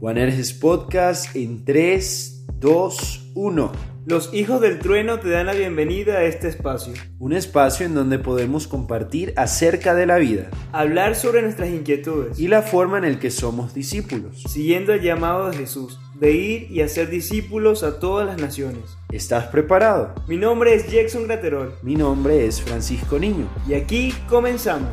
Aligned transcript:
Juanerges 0.00 0.52
Podcast 0.52 1.34
en 1.36 1.64
3, 1.64 2.46
2, 2.60 3.30
1. 3.34 3.72
Los 4.06 4.34
hijos 4.34 4.60
del 4.60 4.80
trueno 4.80 5.18
te 5.18 5.30
dan 5.30 5.46
la 5.46 5.54
bienvenida 5.54 6.18
a 6.18 6.24
este 6.24 6.48
espacio. 6.48 6.92
Un 7.18 7.32
espacio 7.32 7.86
en 7.86 7.94
donde 7.94 8.18
podemos 8.18 8.66
compartir 8.66 9.32
acerca 9.36 9.94
de 9.94 10.04
la 10.04 10.18
vida 10.18 10.50
Hablar 10.72 11.14
sobre 11.14 11.40
nuestras 11.40 11.70
inquietudes. 11.70 12.38
y 12.38 12.48
la 12.48 12.60
forma 12.60 12.98
en 12.98 13.04
el 13.04 13.18
que 13.18 13.30
somos 13.30 13.72
discípulos. 13.72 14.42
Siguiendo 14.46 14.92
el 14.92 15.00
llamado 15.00 15.48
de 15.50 15.56
Jesús, 15.56 15.98
de 16.20 16.32
ir 16.32 16.70
y 16.70 16.82
hacer 16.82 17.08
discípulos 17.08 17.82
a 17.82 17.98
todas 17.98 18.26
las 18.26 18.38
naciones. 18.38 18.82
¿Estás 19.10 19.46
preparado? 19.46 20.14
Mi 20.28 20.36
nombre 20.36 20.74
es 20.74 20.90
Jackson 20.90 21.24
Graterol 21.24 21.72
Mi 21.82 21.94
nombre 21.94 22.44
es 22.46 22.60
Francisco 22.60 23.18
Niño. 23.18 23.48
y 23.66 23.72
aquí 23.72 24.12
comenzamos. 24.28 24.90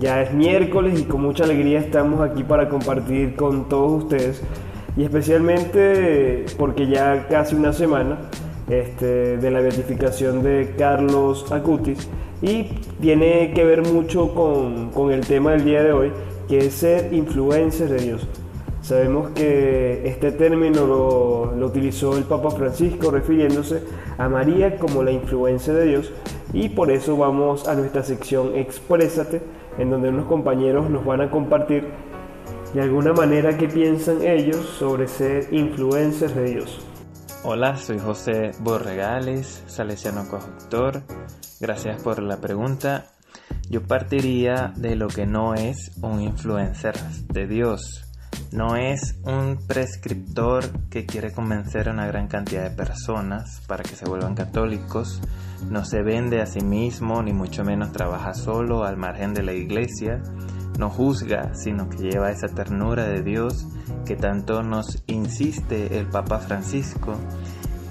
Ya 0.00 0.22
es 0.22 0.32
miércoles 0.32 0.98
y 0.98 1.04
con 1.04 1.20
mucha 1.20 1.44
alegría 1.44 1.78
estamos 1.78 2.22
aquí 2.22 2.42
para 2.42 2.70
compartir 2.70 3.36
con 3.36 3.68
todos 3.68 4.04
ustedes. 4.04 4.40
Y 4.96 5.04
especialmente 5.04 6.46
porque 6.56 6.86
ya 6.86 7.28
casi 7.28 7.54
una 7.54 7.74
semana 7.74 8.18
este, 8.70 9.36
de 9.36 9.50
la 9.50 9.60
beatificación 9.60 10.42
de 10.42 10.74
Carlos 10.78 11.52
Acutis. 11.52 12.08
Y 12.40 12.64
tiene 13.02 13.52
que 13.52 13.62
ver 13.62 13.82
mucho 13.82 14.34
con, 14.34 14.90
con 14.90 15.12
el 15.12 15.20
tema 15.26 15.50
del 15.52 15.64
día 15.64 15.82
de 15.82 15.92
hoy 15.92 16.12
que 16.48 16.66
es 16.66 16.74
ser 16.74 17.12
influencer 17.12 17.90
de 17.90 17.98
Dios. 17.98 18.26
Sabemos 18.80 19.32
que 19.32 20.08
este 20.08 20.32
término 20.32 20.86
lo, 20.86 21.54
lo 21.54 21.66
utilizó 21.66 22.16
el 22.16 22.24
Papa 22.24 22.50
Francisco 22.50 23.10
refiriéndose 23.10 23.82
a 24.16 24.30
María 24.30 24.78
como 24.78 25.02
la 25.02 25.12
influencia 25.12 25.74
de 25.74 25.84
Dios. 25.84 26.10
Y 26.54 26.70
por 26.70 26.90
eso 26.90 27.18
vamos 27.18 27.68
a 27.68 27.74
nuestra 27.74 28.02
sección 28.02 28.56
Exprésate, 28.56 29.42
en 29.78 29.90
donde 29.90 30.08
unos 30.08 30.26
compañeros 30.26 30.90
nos 30.90 31.04
van 31.04 31.20
a 31.20 31.30
compartir 31.30 31.88
de 32.74 32.82
alguna 32.82 33.12
manera 33.12 33.56
qué 33.56 33.68
piensan 33.68 34.22
ellos 34.22 34.64
sobre 34.78 35.08
ser 35.08 35.52
influencers 35.52 36.34
de 36.34 36.44
Dios. 36.44 36.86
Hola, 37.42 37.76
soy 37.76 37.98
José 37.98 38.52
Borregales, 38.60 39.64
salesiano 39.66 40.28
coautor. 40.28 41.02
Gracias 41.58 42.02
por 42.02 42.22
la 42.22 42.38
pregunta. 42.38 43.06
Yo 43.70 43.82
partiría 43.82 44.72
de 44.76 44.94
lo 44.96 45.08
que 45.08 45.26
no 45.26 45.54
es 45.54 45.92
un 46.02 46.20
influencer 46.20 46.94
de 47.28 47.46
Dios. 47.46 48.04
No 48.52 48.76
es 48.76 49.16
un 49.24 49.58
prescriptor 49.66 50.64
que 50.90 51.06
quiere 51.06 51.32
convencer 51.32 51.88
a 51.88 51.92
una 51.92 52.06
gran 52.06 52.28
cantidad 52.28 52.64
de 52.68 52.76
personas 52.76 53.62
para 53.66 53.84
que 53.84 53.96
se 53.96 54.06
vuelvan 54.06 54.34
católicos. 54.34 55.20
No 55.68 55.84
se 55.84 56.02
vende 56.02 56.40
a 56.40 56.46
sí 56.46 56.60
mismo, 56.60 57.22
ni 57.22 57.32
mucho 57.32 57.64
menos 57.64 57.92
trabaja 57.92 58.34
solo 58.34 58.84
al 58.84 58.96
margen 58.96 59.34
de 59.34 59.42
la 59.42 59.52
iglesia. 59.52 60.22
No 60.78 60.90
juzga, 60.90 61.54
sino 61.54 61.88
que 61.88 61.98
lleva 61.98 62.30
esa 62.30 62.48
ternura 62.48 63.04
de 63.04 63.22
Dios 63.22 63.66
que 64.06 64.16
tanto 64.16 64.62
nos 64.62 65.02
insiste 65.06 65.98
el 65.98 66.06
Papa 66.06 66.38
Francisco. 66.38 67.16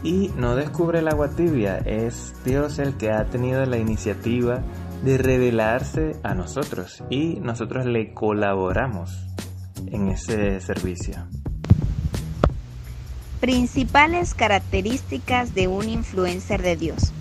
Y 0.04 0.32
no 0.38 0.56
descubre 0.56 1.00
el 1.00 1.08
agua 1.08 1.30
tibia, 1.30 1.78
es 1.78 2.34
Dios 2.46 2.80
el 2.80 2.96
que 2.96 3.12
ha 3.12 3.26
tenido 3.26 3.66
la 3.66 3.78
iniciativa 3.78 4.64
de 5.04 5.18
revelarse 5.18 6.16
a 6.24 6.34
nosotros 6.34 7.04
y 7.10 7.40
nosotros 7.42 7.86
le 7.86 8.14
colaboramos 8.14 9.28
en 9.88 10.10
ese 10.10 10.60
servicio. 10.62 11.16
Principales 13.40 14.34
características 14.34 15.56
de 15.56 15.68
un 15.68 15.88
influencer 15.88 16.62
de 16.62 16.76
Dios. 16.76 17.14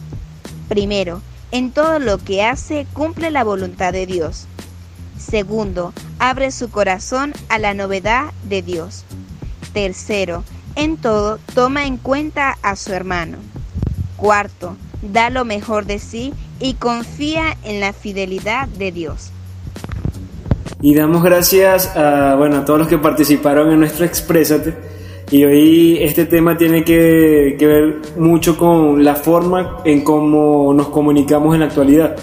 Primero, 0.69 1.23
en 1.51 1.71
todo 1.73 1.99
lo 1.99 2.19
que 2.19 2.43
hace 2.43 2.87
cumple 2.93 3.31
la 3.31 3.45
voluntad 3.45 3.93
de 3.93 4.07
Dios. 4.07 4.47
Segundo, 5.19 5.93
abre 6.19 6.51
su 6.51 6.71
corazón 6.71 7.33
a 7.49 7.59
la 7.59 7.75
novedad 7.75 8.33
de 8.45 8.63
Dios. 8.63 9.05
Tercero, 9.73 10.45
en 10.77 10.97
todo 10.97 11.39
toma 11.55 11.87
en 11.87 11.97
cuenta 11.97 12.57
a 12.63 12.77
su 12.77 12.93
hermano. 12.93 13.39
Cuarto, 14.17 14.77
da 15.03 15.31
lo 15.31 15.45
mejor 15.45 15.87
de 15.87 15.99
sí 15.99 16.35
y 16.61 16.75
confía 16.75 17.57
en 17.65 17.81
la 17.81 17.93
fidelidad 17.93 18.69
de 18.69 18.93
Dios. 18.93 19.31
Y 20.81 20.95
damos 20.95 21.23
gracias 21.23 21.97
a, 21.97 22.37
bueno, 22.37 22.59
a 22.59 22.65
todos 22.65 22.79
los 22.79 22.89
que 22.89 22.99
participaron 22.99 23.73
en 23.73 23.81
nuestro 23.81 24.05
Exprésate. 24.05 24.98
Y 25.31 25.45
hoy 25.45 25.99
este 26.01 26.25
tema 26.25 26.57
tiene 26.57 26.85
que, 26.85 27.57
que 27.59 27.67
ver 27.67 27.97
mucho 28.17 28.57
con 28.57 29.05
la 29.05 29.15
forma 29.15 29.79
en 29.85 30.03
cómo 30.03 30.73
nos 30.73 30.89
comunicamos 30.89 31.55
en 31.55 31.61
la 31.61 31.67
actualidad. 31.67 32.17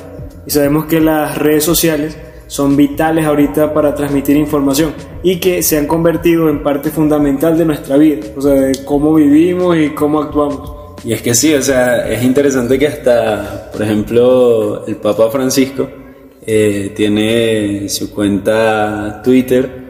Y 0.47 0.51
sabemos 0.51 0.85
que 0.85 0.99
las 0.99 1.37
redes 1.37 1.63
sociales 1.63 2.17
son 2.47 2.75
vitales 2.75 3.25
ahorita 3.25 3.73
para 3.73 3.93
transmitir 3.95 4.37
información 4.37 4.93
y 5.23 5.39
que 5.39 5.63
se 5.63 5.77
han 5.77 5.87
convertido 5.87 6.49
en 6.49 6.61
parte 6.61 6.89
fundamental 6.89 7.57
de 7.57 7.65
nuestra 7.65 7.97
vida, 7.97 8.25
o 8.35 8.41
sea, 8.41 8.53
de 8.53 8.83
cómo 8.85 9.15
vivimos 9.15 9.77
y 9.77 9.89
cómo 9.89 10.21
actuamos. 10.21 10.71
Y 11.03 11.13
es 11.13 11.21
que 11.21 11.35
sí, 11.35 11.53
o 11.53 11.61
sea, 11.61 12.07
es 12.07 12.23
interesante 12.23 12.79
que 12.79 12.87
hasta, 12.87 13.69
por 13.71 13.83
ejemplo, 13.83 14.85
el 14.87 14.95
Papa 14.95 15.29
Francisco 15.29 15.87
eh, 16.45 16.93
tiene 16.95 17.87
su 17.89 18.11
cuenta 18.11 19.21
Twitter 19.23 19.84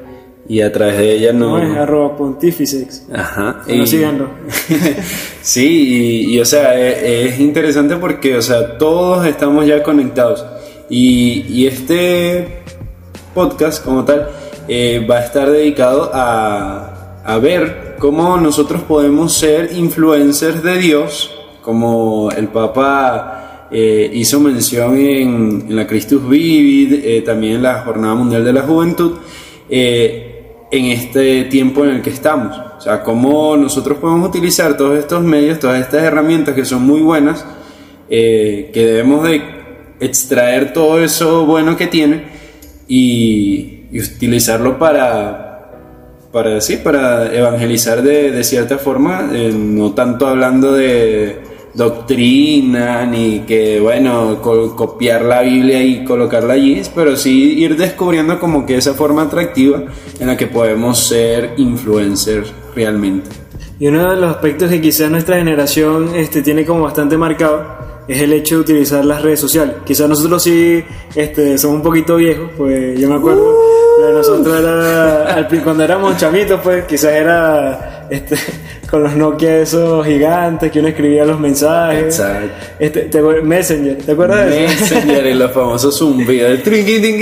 y 0.47 0.61
a 0.61 0.71
través 0.71 0.97
de 0.97 1.15
ella 1.15 1.33
no... 1.33 1.57
No 1.57 1.71
es 1.73 1.77
arroba 1.77 2.15
pontificex. 2.15 3.07
Ajá. 3.13 3.63
Bueno, 3.65 3.85
síganlo. 3.85 4.29
sí, 5.41 6.25
y, 6.27 6.35
y, 6.35 6.39
o 6.39 6.45
sea, 6.45 6.79
es, 6.79 7.33
es 7.33 7.39
interesante 7.39 7.95
porque, 7.95 8.37
o 8.37 8.41
sea, 8.41 8.77
todos 8.77 9.25
estamos 9.25 9.65
ya 9.65 9.81
conectados. 9.81 10.45
Y, 10.89 11.45
y 11.49 11.67
este 11.67 12.59
podcast 13.33 13.83
como 13.83 14.05
tal 14.05 14.29
eh, 14.67 15.05
va 15.09 15.17
a 15.17 15.25
estar 15.25 15.49
dedicado 15.49 16.11
a, 16.13 17.21
a 17.23 17.37
ver 17.39 17.95
cómo 17.99 18.37
nosotros 18.37 18.83
podemos 18.83 19.33
ser 19.33 19.71
influencers 19.73 20.61
de 20.61 20.77
Dios, 20.77 21.31
como 21.61 22.29
el 22.31 22.49
Papa 22.49 23.67
eh, 23.71 24.09
hizo 24.13 24.39
mención 24.39 24.97
en, 24.97 25.65
en, 25.67 25.75
la 25.75 25.87
Christus 25.87 26.27
Vivid, 26.29 27.03
eh, 27.03 27.21
también 27.21 27.55
en 27.55 27.63
la 27.63 27.81
Jornada 27.81 28.13
Mundial 28.13 28.45
de 28.45 28.53
la 28.53 28.61
Juventud, 28.61 29.13
eh, 29.69 30.34
en 30.77 30.85
este 30.85 31.45
tiempo 31.45 31.83
en 31.83 31.91
el 31.91 32.01
que 32.01 32.09
estamos. 32.09 32.57
O 32.77 32.81
sea, 32.81 33.03
cómo 33.03 33.57
nosotros 33.57 33.97
podemos 33.97 34.29
utilizar 34.29 34.77
todos 34.77 34.97
estos 34.97 35.23
medios, 35.23 35.59
todas 35.59 35.81
estas 35.81 36.03
herramientas 36.03 36.55
que 36.55 36.65
son 36.65 36.83
muy 36.83 37.01
buenas, 37.01 37.45
eh, 38.09 38.69
que 38.73 38.85
debemos 38.85 39.23
de 39.23 39.41
extraer 39.99 40.73
todo 40.73 40.99
eso 40.99 41.45
bueno 41.45 41.77
que 41.77 41.87
tiene 41.87 42.23
y, 42.87 43.71
utilizarlo 43.93 44.77
para, 44.77 45.71
para, 46.33 46.59
sí, 46.59 46.77
para 46.77 47.33
evangelizar 47.33 48.01
de, 48.01 48.31
de 48.31 48.43
cierta 48.43 48.77
forma, 48.77 49.29
eh, 49.31 49.53
no 49.55 49.93
tanto 49.93 50.27
hablando 50.27 50.73
de 50.73 51.54
doctrina 51.75 53.05
ni 53.05 53.41
que, 53.41 53.79
bueno, 53.79 54.39
co 54.41 54.75
copiar 54.75 55.23
la 55.23 55.41
Biblia 55.41 55.83
y 55.83 56.03
colocarla 56.03 56.53
allí, 56.53 56.81
pero 56.93 57.15
sí 57.15 57.59
ir 57.59 57.75
descubriendo 57.75 58.39
como 58.39 58.65
que 58.65 58.77
esa 58.77 58.93
forma 58.93 59.23
atractiva 59.23 59.83
en 60.19 60.27
la 60.27 60.37
que 60.37 60.47
podemos 60.47 61.07
ser 61.07 61.53
influencers 61.57 62.51
realmente. 62.75 63.29
Y 63.77 63.87
uno 63.87 64.09
de 64.09 64.15
los 64.15 64.31
aspectos 64.31 64.69
que 64.69 64.79
quizás 64.79 65.11
nuestra 65.11 65.37
generación 65.37 66.15
este, 66.15 66.41
tiene 66.41 66.65
como 66.65 66.83
bastante 66.83 67.17
marcado 67.17 67.85
es 68.07 68.21
el 68.21 68.31
hecho 68.33 68.55
de 68.55 68.61
utilizar 68.61 69.03
las 69.03 69.21
redes 69.21 69.39
sociales. 69.39 69.75
Quizás 69.85 70.07
nosotros 70.07 70.41
sí 70.43 70.83
este, 71.13 71.57
somos 71.57 71.77
un 71.77 71.83
poquito 71.83 72.15
viejos, 72.15 72.51
pues 72.55 72.97
yo 72.99 73.09
me 73.09 73.15
acuerdo 73.15 73.75
de 73.97 74.13
nosotros 74.13 74.59
era, 74.59 75.47
cuando 75.63 75.83
éramos 75.83 76.17
chamitos, 76.17 76.59
pues 76.61 76.85
quizás 76.85 77.11
era 77.11 77.94
este, 78.09 78.35
con 78.89 79.03
los 79.03 79.15
Nokia 79.15 79.57
esos 79.57 80.05
gigantes 80.05 80.71
que 80.71 80.79
uno 80.79 80.89
escribía 80.89 81.25
los 81.25 81.39
mensajes. 81.39 82.19
Exacto. 82.19 82.49
Este, 82.79 83.01
te, 83.01 83.21
Messenger, 83.21 83.97
¿te 83.97 84.11
acuerdas 84.11 84.49
de 84.49 84.65
eso? 84.65 84.95
Messenger 84.95 85.25
y 85.25 85.33
los 85.33 85.51
famosos 85.51 85.97
zumbidos. 85.97 86.59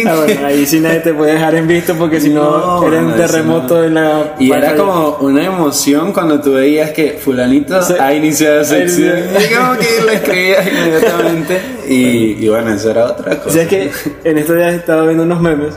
Ah, 0.06 0.16
bueno, 0.16 0.46
ahí 0.46 0.66
sí 0.66 0.80
nadie 0.80 1.00
te 1.00 1.14
puede 1.14 1.34
dejar 1.34 1.56
en 1.56 1.68
visto 1.68 1.96
porque 1.96 2.20
si 2.20 2.30
no, 2.30 2.82
no 2.82 2.88
era 2.88 3.02
un 3.02 3.14
terremoto 3.16 3.76
no. 3.76 3.84
en 3.84 3.94
la. 3.94 4.36
Y 4.40 4.52
era 4.52 4.76
como 4.76 5.18
una 5.22 5.46
emoción 5.46 6.12
cuando 6.14 6.40
tú 6.42 6.54
veías 6.54 6.92
que 6.92 7.14
Fulanito 7.14 7.82
sí. 7.82 7.94
ha 8.00 8.14
iniciado 8.14 8.64
sección. 8.64 9.20
Y 9.20 9.54
como 9.54 9.78
que 9.78 10.02
lo 10.06 10.12
escribías 10.12 10.68
inmediatamente. 10.72 11.60
Y, 11.88 12.46
y, 12.46 12.50
bueno, 12.50 12.74
eso 12.74 12.92
era 12.92 13.06
otra 13.06 13.38
cosa. 13.38 13.50
O 13.50 13.52
sea, 13.52 13.64
es 13.64 13.70
que 13.70 13.92
en 14.24 14.38
estos 14.38 14.56
días 14.56 14.74
he 14.74 14.78
estado 14.78 15.06
viendo 15.06 15.24
unos 15.24 15.42
memes 15.42 15.74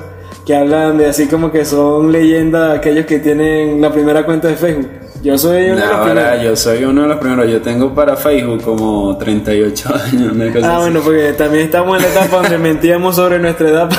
que 0.47 0.55
hablan 0.55 0.97
de 0.97 1.07
así 1.07 1.27
como 1.27 1.51
que 1.51 1.65
son 1.65 2.13
leyendas 2.13 2.79
aquellos 2.79 3.05
que 3.05 3.19
tienen 3.19 3.81
la 3.81 3.93
primera 3.93 4.25
cuenta 4.25 4.47
de 4.47 4.55
Facebook. 4.55 4.89
Yo 5.27 5.37
soy 5.37 5.71
uno 5.71 5.81
no, 5.81 5.87
de 5.87 5.93
los 5.93 6.01
primeros. 6.03 6.43
Yo 6.45 6.57
soy 6.57 6.85
uno 6.85 7.03
de 7.03 7.09
los 7.09 7.19
primeros. 7.19 7.51
Yo 7.51 7.61
tengo 7.61 7.93
para 7.93 8.17
Facebook 8.17 8.63
como 8.63 9.19
38 9.19 9.89
años. 10.13 10.33
Una 10.33 10.53
cosa 10.53 10.69
ah, 10.69 10.75
así. 10.75 10.83
bueno, 10.83 11.01
porque 11.03 11.33
también 11.33 11.65
estamos 11.65 11.97
en 11.97 12.03
la 12.05 12.09
etapa 12.11 12.37
donde 12.43 12.59
mentíamos 12.71 13.17
sobre 13.17 13.41
nuestra 13.41 13.69
edad. 13.69 13.91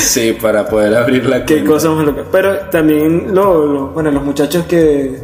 sí, 0.00 0.36
para 0.38 0.66
poder 0.66 0.96
abrir 0.96 1.24
la 1.24 1.46
Qué 1.46 1.64
cosa 1.64 1.88
más 1.92 2.04
loca. 2.04 2.24
Pero 2.30 2.58
también, 2.70 3.34
lo, 3.34 3.66
lo, 3.66 3.86
bueno, 3.88 4.10
los 4.10 4.22
muchachos 4.22 4.66
que, 4.66 5.18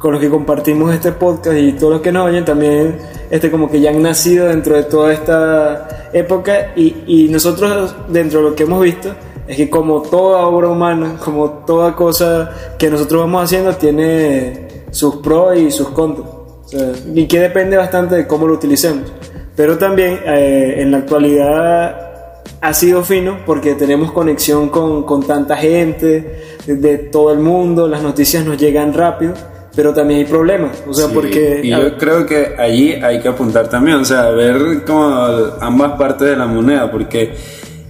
con 0.00 0.12
los 0.12 0.20
que 0.22 0.30
compartimos 0.30 0.94
este 0.94 1.12
podcast 1.12 1.58
y 1.58 1.72
todos 1.72 1.92
los 1.92 2.00
que 2.00 2.10
nos 2.10 2.26
oyen 2.26 2.46
también 2.46 2.96
este 3.30 3.50
como 3.50 3.70
que 3.70 3.82
ya 3.82 3.90
han 3.90 4.00
nacido 4.00 4.46
dentro 4.46 4.76
de 4.76 4.84
toda 4.84 5.12
esta 5.12 6.08
época 6.14 6.72
y, 6.74 7.04
y 7.06 7.28
nosotros 7.28 7.94
dentro 8.08 8.38
de 8.40 8.48
lo 8.48 8.54
que 8.54 8.62
hemos 8.62 8.82
visto 8.82 9.14
es 9.46 9.56
que 9.56 9.70
como 9.70 10.02
toda 10.02 10.46
obra 10.46 10.68
humana, 10.68 11.16
como 11.22 11.50
toda 11.66 11.94
cosa 11.94 12.50
que 12.78 12.90
nosotros 12.90 13.22
vamos 13.22 13.44
haciendo 13.44 13.74
tiene 13.74 14.68
sus 14.90 15.16
pros 15.16 15.56
y 15.58 15.70
sus 15.70 15.88
contras. 15.90 16.28
O 16.28 16.68
sea, 16.68 16.92
y 17.14 17.26
que 17.26 17.40
depende 17.40 17.76
bastante 17.76 18.14
de 18.14 18.26
cómo 18.26 18.46
lo 18.46 18.54
utilicemos. 18.54 19.12
Pero 19.54 19.78
también 19.78 20.20
eh, 20.24 20.76
en 20.78 20.90
la 20.90 20.98
actualidad 20.98 22.42
ha 22.60 22.74
sido 22.74 23.04
fino 23.04 23.38
porque 23.44 23.74
tenemos 23.74 24.12
conexión 24.12 24.68
con, 24.70 25.04
con 25.04 25.26
tanta 25.26 25.56
gente 25.56 26.42
de, 26.66 26.76
de 26.76 26.98
todo 26.98 27.32
el 27.32 27.38
mundo, 27.38 27.86
las 27.86 28.02
noticias 28.02 28.44
nos 28.44 28.56
llegan 28.56 28.94
rápido 28.94 29.34
pero 29.74 29.92
también 29.92 30.20
hay 30.20 30.26
problemas, 30.26 30.82
o 30.86 30.94
sea, 30.94 31.08
Sí, 31.08 31.10
porque... 31.14 31.60
Y 31.64 31.70
yo 31.70 31.96
creo 31.98 32.24
que 32.26 32.54
allí 32.56 32.92
hay 32.92 33.20
que 33.20 33.28
apuntar 33.28 33.68
también, 33.68 33.98
o 33.98 34.04
sea, 34.04 34.30
ver 34.30 34.84
como 34.84 35.08
ambas 35.60 35.92
partes 35.98 36.28
de 36.28 36.36
la 36.36 36.46
moneda, 36.46 36.90
porque 36.90 37.34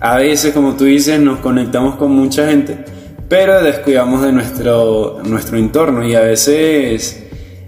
a 0.04 0.18
veces, 0.18 0.52
como 0.52 0.74
tú 0.74 0.84
dices, 0.84 1.18
nos 1.18 1.38
conectamos 1.38 1.96
con 1.96 2.12
mucha 2.12 2.46
gente, 2.46 2.76
pero 3.26 3.62
descuidamos 3.62 4.20
de 4.20 4.32
nuestro, 4.32 5.20
nuestro 5.24 5.56
entorno. 5.56 6.06
Y 6.06 6.14
a 6.14 6.20
veces, 6.20 7.24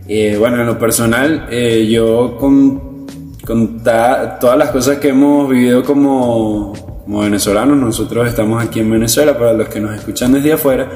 eh, 0.06 0.36
bueno, 0.38 0.60
en 0.60 0.66
lo 0.66 0.78
personal, 0.78 1.46
eh, 1.50 1.88
yo 1.90 2.36
con, 2.36 3.06
con 3.42 3.82
todas 3.82 4.58
las 4.58 4.68
cosas 4.68 4.98
que 4.98 5.08
hemos 5.08 5.48
vivido 5.48 5.82
como, 5.82 6.74
como 7.04 7.20
venezolanos, 7.20 7.78
nosotros 7.78 8.28
estamos 8.28 8.62
aquí 8.62 8.80
en 8.80 8.90
Venezuela, 8.90 9.38
para 9.38 9.54
los 9.54 9.70
que 9.70 9.80
nos 9.80 9.96
escuchan 9.96 10.34
desde 10.34 10.52
afuera, 10.52 10.90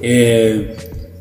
eh, 0.00 0.74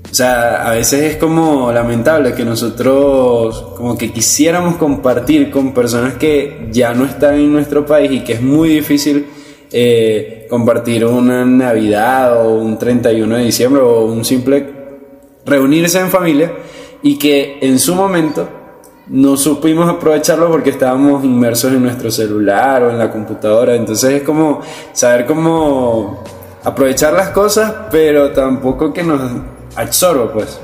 o 0.09 0.15
sea, 0.15 0.65
a 0.65 0.71
veces 0.71 1.15
es 1.15 1.17
como 1.17 1.73
lamentable 1.73 2.33
que 2.33 2.45
nosotros 2.45 3.73
como 3.75 3.97
que 3.97 4.13
quisiéramos 4.13 4.77
compartir 4.77 5.51
con 5.51 5.73
personas 5.73 6.13
que 6.13 6.69
ya 6.71 6.93
no 6.93 7.03
están 7.03 7.35
en 7.35 7.51
nuestro 7.51 7.85
país 7.85 8.09
y 8.13 8.21
que 8.21 8.31
es 8.31 8.41
muy 8.41 8.69
difícil 8.69 9.25
eh, 9.71 10.47
compartir 10.49 11.05
una 11.05 11.45
Navidad 11.45 12.45
o 12.45 12.55
un 12.55 12.77
31 12.77 13.37
de 13.37 13.43
diciembre 13.43 13.81
o 13.81 14.05
un 14.05 14.23
simple 14.23 14.65
reunirse 15.45 15.99
en 15.99 16.09
familia 16.09 16.51
y 17.01 17.17
que 17.17 17.59
en 17.61 17.79
su 17.79 17.95
momento 17.95 18.47
no 19.07 19.37
supimos 19.37 19.89
aprovecharlo 19.89 20.49
porque 20.49 20.71
estábamos 20.71 21.23
inmersos 21.23 21.71
en 21.71 21.81
nuestro 21.81 22.11
celular 22.11 22.83
o 22.83 22.89
en 22.89 22.97
la 22.97 23.09
computadora. 23.11 23.75
Entonces 23.75 24.13
es 24.15 24.23
como 24.23 24.61
saber 24.93 25.25
cómo 25.25 26.23
aprovechar 26.63 27.13
las 27.13 27.29
cosas, 27.29 27.73
pero 27.91 28.31
tampoco 28.31 28.93
que 28.93 29.03
nos 29.03 29.21
absorba, 29.75 30.31
pues. 30.33 30.59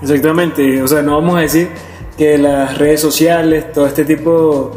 Exactamente, 0.00 0.80
o 0.82 0.88
sea, 0.88 1.02
no 1.02 1.16
vamos 1.16 1.36
a 1.36 1.40
decir 1.40 1.68
que 2.16 2.38
las 2.38 2.78
redes 2.78 3.00
sociales, 3.00 3.72
todo 3.72 3.86
este 3.86 4.04
tipo 4.04 4.72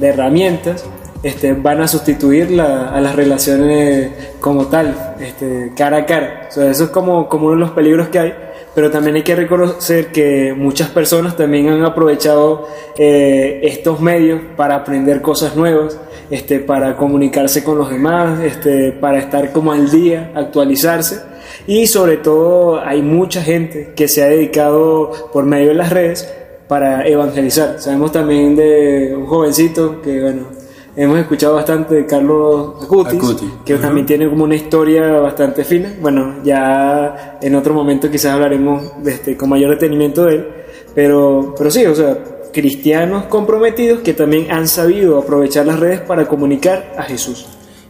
de 0.00 0.08
herramientas, 0.08 0.84
este, 1.24 1.52
van 1.54 1.80
a 1.80 1.88
sustituir 1.88 2.50
la- 2.52 2.90
a 2.90 3.00
las 3.00 3.16
relaciones 3.16 4.10
como 4.40 4.66
tal, 4.66 5.14
este, 5.20 5.72
cara 5.76 5.96
a 5.98 6.06
cara. 6.06 6.46
O 6.48 6.52
sea, 6.52 6.70
eso 6.70 6.84
es 6.84 6.90
como, 6.90 7.28
como 7.28 7.46
uno 7.46 7.54
de 7.54 7.60
los 7.60 7.70
peligros 7.70 8.08
que 8.08 8.18
hay, 8.20 8.34
pero 8.74 8.90
también 8.90 9.16
hay 9.16 9.22
que 9.22 9.34
reconocer 9.34 10.08
que 10.08 10.52
muchas 10.56 10.90
personas 10.90 11.36
también 11.36 11.68
han 11.68 11.84
aprovechado 11.84 12.68
eh, 12.98 13.60
estos 13.64 14.00
medios 14.00 14.40
para 14.56 14.74
aprender 14.76 15.20
cosas 15.22 15.56
nuevas, 15.56 15.98
este, 16.30 16.58
para 16.60 16.96
comunicarse 16.96 17.62
con 17.64 17.78
los 17.78 17.90
demás, 17.90 18.40
este, 18.40 18.92
para 18.92 19.18
estar 19.18 19.52
como 19.52 19.72
al 19.72 19.90
día, 19.90 20.30
actualizarse. 20.34 21.20
Y 21.66 21.86
sobre 21.86 22.16
todo 22.16 22.80
hay 22.84 23.00
mucha 23.02 23.42
gente 23.42 23.92
que 23.94 24.08
se 24.08 24.22
ha 24.22 24.26
dedicado 24.26 25.10
por 25.32 25.44
medio 25.44 25.68
de 25.68 25.74
las 25.74 25.90
redes 25.90 26.28
para 26.68 27.06
evangelizar. 27.06 27.76
Sabemos 27.78 28.10
también 28.12 28.56
de 28.56 29.14
un 29.16 29.26
jovencito 29.26 30.02
que, 30.02 30.20
bueno, 30.20 30.63
hemos 30.96 31.18
escuchado 31.18 31.54
bastante 31.54 31.94
de 31.94 32.06
Carlos 32.06 32.82
Acutis, 32.82 33.14
Acuti, 33.14 33.50
que 33.64 33.74
también 33.76 34.06
tiene 34.06 34.28
como 34.28 34.44
una 34.44 34.54
historia 34.54 35.18
bastante 35.20 35.64
fina. 35.64 35.94
Bueno, 36.00 36.36
ya 36.44 37.38
en 37.40 37.54
otro 37.54 37.74
momento 37.74 38.10
quizás 38.10 38.32
hablaremos 38.32 39.02
de 39.02 39.12
este, 39.12 39.36
con 39.36 39.48
mayor 39.48 39.70
detenimiento 39.70 40.24
de 40.24 40.34
él. 40.34 40.48
Pero, 40.94 41.54
pero 41.56 41.70
sí, 41.70 41.84
o 41.86 41.94
sea, 41.94 42.16
cristianos 42.52 43.24
comprometidos 43.24 44.00
que 44.00 44.14
también 44.14 44.50
han 44.50 44.68
sabido 44.68 45.18
aprovechar 45.18 45.66
las 45.66 45.80
redes 45.80 46.00
para 46.00 46.26
comunicar 46.26 46.94
a 46.96 47.02
Jesús. 47.02 47.46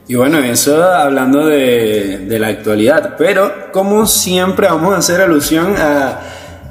Y 0.07 0.17
bueno, 0.17 0.39
eso 0.39 0.83
hablando 0.83 1.47
de, 1.47 2.19
de 2.27 2.39
la 2.39 2.49
actualidad, 2.49 3.15
pero 3.17 3.71
como 3.73 4.07
siempre 4.07 4.67
vamos 4.67 4.95
a 4.95 4.99
hacer 4.99 5.21
alusión 5.21 5.75
a 5.79 6.21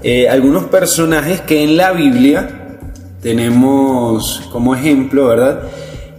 eh, 0.03 0.27
algunos 0.27 0.65
personajes 0.65 1.39
que 1.41 1.63
en 1.63 1.77
la 1.77 1.93
Biblia 1.93 2.77
tenemos 3.21 4.49
como 4.51 4.75
ejemplo, 4.75 5.27
¿verdad? 5.27 5.63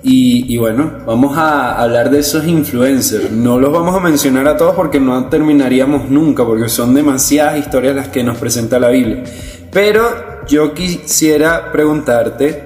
Y, 0.07 0.55
y 0.55 0.59
bueno, 0.59 0.99
vamos 1.07 1.39
a 1.39 1.81
hablar 1.81 2.11
de 2.11 2.19
esos 2.19 2.47
influencers. 2.47 3.31
No 3.31 3.59
los 3.59 3.73
vamos 3.73 3.97
a 3.97 4.01
mencionar 4.01 4.47
a 4.47 4.55
todos 4.55 4.75
porque 4.75 5.01
no 5.01 5.31
terminaríamos 5.31 6.11
nunca, 6.11 6.45
porque 6.45 6.69
son 6.69 6.95
demasiadas 6.95 7.59
historias 7.59 7.97
las 7.97 8.09
que 8.09 8.23
nos 8.23 8.37
presenta 8.37 8.79
la 8.79 8.91
Biblia. 8.91 9.25
Pero 9.73 10.45
yo 10.47 10.75
quisiera 10.75 11.73
preguntarte, 11.73 12.63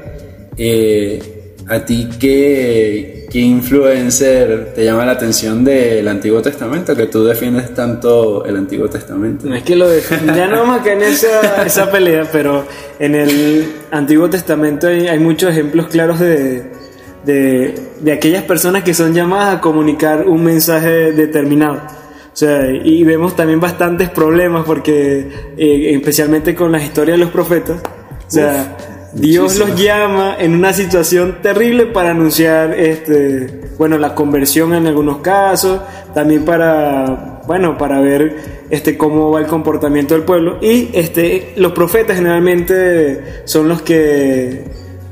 eh, 0.56 1.38
a 1.68 1.84
ti 1.84 2.08
qué, 2.18 3.28
qué 3.30 3.38
influencer 3.38 4.72
te 4.74 4.84
llama 4.84 5.06
la 5.06 5.12
atención 5.12 5.62
del 5.62 6.08
Antiguo 6.08 6.42
Testamento, 6.42 6.96
que 6.96 7.06
tú 7.06 7.24
defiendes 7.24 7.72
tanto 7.72 8.44
el 8.46 8.56
Antiguo 8.56 8.88
Testamento. 8.88 9.46
No 9.46 9.54
es 9.54 9.62
que 9.62 9.76
lo 9.76 9.86
ya 10.26 10.48
no 10.48 10.84
en 10.84 11.02
esa, 11.02 11.64
esa 11.64 11.88
pelea, 11.88 12.28
pero 12.32 12.66
en 12.98 13.14
el 13.14 13.72
Antiguo 13.92 14.28
Testamento 14.28 14.88
hay, 14.88 15.06
hay 15.06 15.20
muchos 15.20 15.52
ejemplos 15.52 15.86
claros 15.86 16.18
de, 16.18 16.87
de, 17.24 17.74
de 18.00 18.12
aquellas 18.12 18.44
personas 18.44 18.82
que 18.82 18.94
son 18.94 19.12
llamadas 19.12 19.56
a 19.56 19.60
comunicar 19.60 20.26
un 20.26 20.44
mensaje 20.44 21.12
determinado. 21.12 21.82
O 22.32 22.36
sea, 22.38 22.70
y 22.70 23.02
vemos 23.02 23.34
también 23.34 23.58
bastantes 23.58 24.10
problemas 24.10 24.64
porque, 24.64 25.28
eh, 25.56 25.94
especialmente 25.94 26.54
con 26.54 26.70
las 26.70 26.84
historias 26.84 27.18
de 27.18 27.24
los 27.24 27.32
profetas, 27.32 27.82
o 28.28 28.30
sea, 28.30 28.76
Dios 29.12 29.58
los 29.58 29.74
llama 29.74 30.36
en 30.38 30.54
una 30.54 30.72
situación 30.72 31.38
terrible 31.42 31.86
para 31.86 32.10
anunciar, 32.10 32.78
este, 32.78 33.72
bueno, 33.76 33.98
la 33.98 34.14
conversión 34.14 34.72
en 34.74 34.86
algunos 34.86 35.18
casos, 35.18 35.80
también 36.14 36.44
para, 36.44 37.42
bueno, 37.46 37.76
para 37.76 38.00
ver, 38.00 38.36
este, 38.70 38.96
cómo 38.96 39.32
va 39.32 39.40
el 39.40 39.46
comportamiento 39.46 40.14
del 40.14 40.22
pueblo. 40.22 40.58
Y, 40.60 40.90
este, 40.92 41.54
los 41.56 41.72
profetas 41.72 42.16
generalmente 42.16 43.42
son 43.46 43.68
los 43.68 43.82
que, 43.82 44.64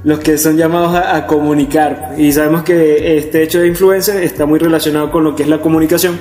los 0.06 0.20
que 0.20 0.38
son 0.38 0.56
llamados 0.56 0.94
a, 0.94 1.17
a 1.17 1.26
comunicar. 1.26 2.14
Y 2.17 2.31
sabemos 2.31 2.62
que 2.62 3.19
este 3.19 3.43
hecho 3.43 3.58
de 3.58 3.67
influencer 3.67 4.23
está 4.23 4.47
muy 4.47 4.61
relacionado 4.61 5.11
con 5.11 5.25
lo 5.25 5.35
que 5.35 5.43
es 5.43 5.49
la 5.49 5.58
comunicación. 5.58 6.16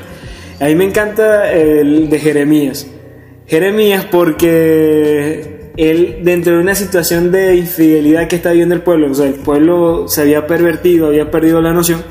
A 0.59 0.65
mí 0.65 0.73
me 0.73 0.85
encanta 0.85 1.51
el 1.51 2.09
de 2.09 2.19
Jeremías. 2.19 2.87
Jeremías 3.45 4.07
porque 4.11 5.71
él 5.77 6.21
dentro 6.23 6.55
de 6.55 6.61
una 6.61 6.73
situación 6.73 7.31
de 7.31 7.57
infidelidad 7.57 8.27
que 8.27 8.37
está 8.37 8.49
viviendo 8.49 8.73
el 8.73 8.81
pueblo, 8.81 9.11
o 9.11 9.13
sea, 9.13 9.27
el 9.27 9.35
pueblo 9.35 10.07
se 10.07 10.21
había 10.21 10.47
pervertido, 10.47 11.05
había 11.05 11.29
perdido 11.29 11.61
la 11.61 11.71
noción, 11.71 12.01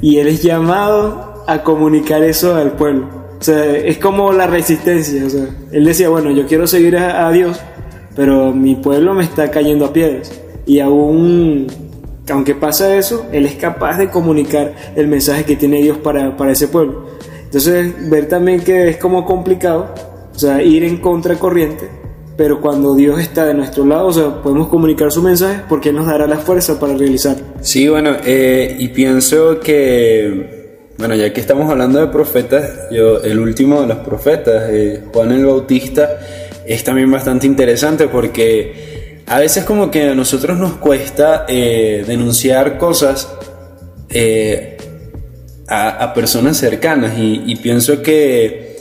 y 0.00 0.18
él 0.18 0.28
es 0.28 0.40
llamado 0.40 1.42
a 1.48 1.64
comunicar 1.64 2.22
eso 2.22 2.54
al 2.54 2.74
pueblo. 2.74 3.08
O 3.40 3.42
sea, 3.42 3.76
es 3.76 3.98
como 3.98 4.32
la 4.32 4.46
resistencia, 4.46 5.24
o 5.24 5.30
sea, 5.30 5.48
él 5.72 5.84
decía, 5.84 6.10
bueno, 6.10 6.30
yo 6.30 6.46
quiero 6.46 6.68
seguir 6.68 6.96
a, 6.96 7.26
a 7.26 7.32
Dios, 7.32 7.60
pero 8.14 8.52
mi 8.52 8.76
pueblo 8.76 9.14
me 9.14 9.24
está 9.24 9.50
cayendo 9.50 9.84
a 9.84 9.92
piedras. 9.92 10.30
Y 10.68 10.80
aún, 10.80 11.66
aunque 12.30 12.54
pasa 12.54 12.94
eso, 12.94 13.26
él 13.32 13.46
es 13.46 13.54
capaz 13.54 13.96
de 13.96 14.10
comunicar 14.10 14.74
el 14.94 15.08
mensaje 15.08 15.44
que 15.44 15.56
tiene 15.56 15.80
Dios 15.80 15.96
para, 15.96 16.36
para 16.36 16.52
ese 16.52 16.68
pueblo. 16.68 17.06
Entonces, 17.44 18.10
ver 18.10 18.28
también 18.28 18.60
que 18.60 18.90
es 18.90 18.98
como 18.98 19.24
complicado, 19.24 19.94
o 20.34 20.38
sea, 20.38 20.62
ir 20.62 20.84
en 20.84 20.98
contracorriente, 20.98 21.88
pero 22.36 22.60
cuando 22.60 22.94
Dios 22.94 23.18
está 23.18 23.46
de 23.46 23.54
nuestro 23.54 23.86
lado, 23.86 24.08
o 24.08 24.12
sea, 24.12 24.42
podemos 24.42 24.68
comunicar 24.68 25.10
su 25.10 25.22
mensaje 25.22 25.62
porque 25.70 25.90
nos 25.90 26.04
dará 26.04 26.26
la 26.26 26.36
fuerza 26.36 26.78
para 26.78 26.94
realizarlo. 26.94 27.44
Sí, 27.62 27.88
bueno, 27.88 28.16
eh, 28.26 28.76
y 28.78 28.88
pienso 28.88 29.60
que, 29.60 30.90
bueno, 30.98 31.14
ya 31.14 31.32
que 31.32 31.40
estamos 31.40 31.70
hablando 31.70 31.98
de 31.98 32.08
profetas, 32.08 32.90
yo, 32.90 33.22
el 33.22 33.38
último 33.38 33.80
de 33.80 33.86
los 33.86 33.98
profetas, 34.00 34.64
eh, 34.68 35.02
Juan 35.14 35.32
el 35.32 35.46
Bautista, 35.46 36.10
es 36.66 36.84
también 36.84 37.10
bastante 37.10 37.46
interesante 37.46 38.08
porque 38.08 38.97
a 39.28 39.38
veces 39.38 39.64
como 39.64 39.90
que 39.90 40.10
a 40.10 40.14
nosotros 40.14 40.58
nos 40.58 40.74
cuesta 40.74 41.44
eh, 41.48 42.04
denunciar 42.06 42.78
cosas 42.78 43.28
eh, 44.08 44.76
a, 45.68 46.14
personas 46.14 46.56
cercanas 46.56 47.12
y, 47.18 47.54
pienso 47.56 48.02
que 48.02 48.76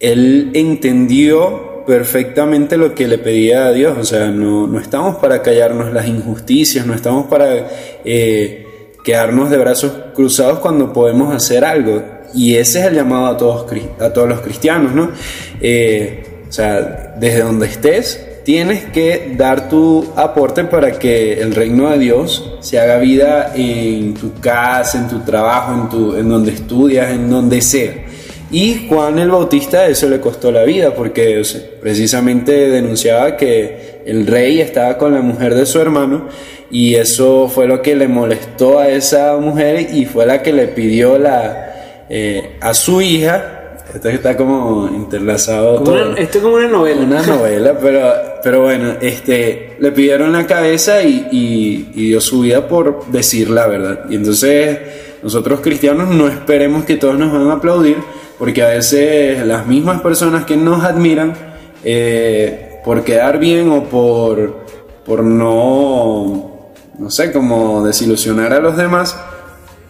él 0.00 0.50
entendió 0.54 1.84
perfectamente 1.86 2.78
lo 2.78 2.94
que 2.94 3.06
le 3.06 3.18
pedía 3.18 3.66
a 3.66 3.72
Dios, 3.72 3.96
o 3.98 4.04
sea, 4.04 4.28
no, 4.28 4.66
no 4.66 4.80
estamos 4.80 5.16
para 5.16 5.42
callarnos 5.42 5.92
las 5.92 6.06
injusticias, 6.06 6.86
no 6.86 6.94
estamos 6.94 7.26
para 7.26 7.68
eh, 8.04 8.94
quedarnos 9.04 9.50
de 9.50 9.58
brazos 9.58 9.92
cruzados 10.14 10.60
cuando 10.60 10.92
podemos 10.92 11.34
hacer 11.34 11.64
algo. 11.64 12.02
Y 12.34 12.56
ese 12.56 12.80
es 12.80 12.86
el 12.86 12.94
llamado 12.94 13.26
a 13.26 13.36
todos, 13.36 13.66
a 14.00 14.12
todos 14.12 14.28
los 14.28 14.40
cristianos, 14.40 14.94
¿no? 14.94 15.04
O 15.04 16.52
sea, 16.52 17.14
desde 17.18 17.40
donde 17.40 17.66
estés, 17.66 18.27
tienes 18.48 18.86
que 18.86 19.34
dar 19.36 19.68
tu 19.68 20.10
aporte 20.16 20.64
para 20.64 20.98
que 20.98 21.34
el 21.34 21.54
reino 21.54 21.90
de 21.90 21.98
Dios 21.98 22.54
se 22.60 22.80
haga 22.80 22.96
vida 22.96 23.52
en 23.54 24.14
tu 24.14 24.40
casa, 24.40 24.96
en 24.96 25.06
tu 25.06 25.20
trabajo, 25.20 25.74
en, 25.74 25.88
tu, 25.90 26.16
en 26.16 26.30
donde 26.30 26.52
estudias, 26.52 27.10
en 27.10 27.28
donde 27.28 27.60
sea. 27.60 28.06
Y 28.50 28.86
Juan 28.88 29.18
el 29.18 29.30
Bautista 29.30 29.86
eso 29.86 30.08
le 30.08 30.18
costó 30.18 30.50
la 30.50 30.64
vida 30.64 30.94
porque 30.94 31.42
precisamente 31.82 32.70
denunciaba 32.70 33.36
que 33.36 34.00
el 34.06 34.26
rey 34.26 34.62
estaba 34.62 34.96
con 34.96 35.12
la 35.12 35.20
mujer 35.20 35.54
de 35.54 35.66
su 35.66 35.78
hermano 35.78 36.28
y 36.70 36.94
eso 36.94 37.50
fue 37.50 37.66
lo 37.66 37.82
que 37.82 37.96
le 37.96 38.08
molestó 38.08 38.78
a 38.78 38.88
esa 38.88 39.36
mujer 39.36 39.88
y 39.92 40.06
fue 40.06 40.24
la 40.24 40.42
que 40.42 40.54
le 40.54 40.68
pidió 40.68 41.18
la, 41.18 42.06
eh, 42.08 42.56
a 42.62 42.72
su 42.72 43.02
hija 43.02 43.57
esto 43.94 44.08
está 44.10 44.36
como 44.36 44.88
interlazado 44.94 45.82
todo. 45.82 46.16
esto 46.16 46.38
es 46.38 46.44
como 46.44 46.56
una 46.56 46.68
novela. 46.68 47.02
Una 47.02 47.22
novela, 47.22 47.78
pero, 47.80 48.12
pero 48.42 48.62
bueno, 48.62 48.94
este, 49.00 49.76
le 49.80 49.92
pidieron 49.92 50.32
la 50.32 50.46
cabeza 50.46 51.02
y, 51.02 51.90
dio 51.94 52.20
su 52.20 52.40
vida 52.40 52.68
por 52.68 53.06
decir 53.06 53.48
la 53.50 53.66
verdad. 53.66 54.04
Y 54.10 54.16
entonces 54.16 54.78
nosotros 55.22 55.60
cristianos 55.60 56.08
no 56.08 56.28
esperemos 56.28 56.84
que 56.84 56.96
todos 56.96 57.18
nos 57.18 57.32
van 57.32 57.48
a 57.50 57.54
aplaudir, 57.54 57.96
porque 58.38 58.62
a 58.62 58.68
veces 58.68 59.44
las 59.46 59.66
mismas 59.66 60.00
personas 60.02 60.44
que 60.44 60.56
nos 60.56 60.84
admiran, 60.84 61.34
eh, 61.82 62.80
por 62.84 63.04
quedar 63.04 63.38
bien 63.38 63.70
o 63.70 63.84
por, 63.84 64.64
por 65.04 65.24
no, 65.24 66.72
no 66.98 67.10
sé, 67.10 67.32
como 67.32 67.84
desilusionar 67.84 68.52
a 68.52 68.60
los 68.60 68.76
demás, 68.76 69.16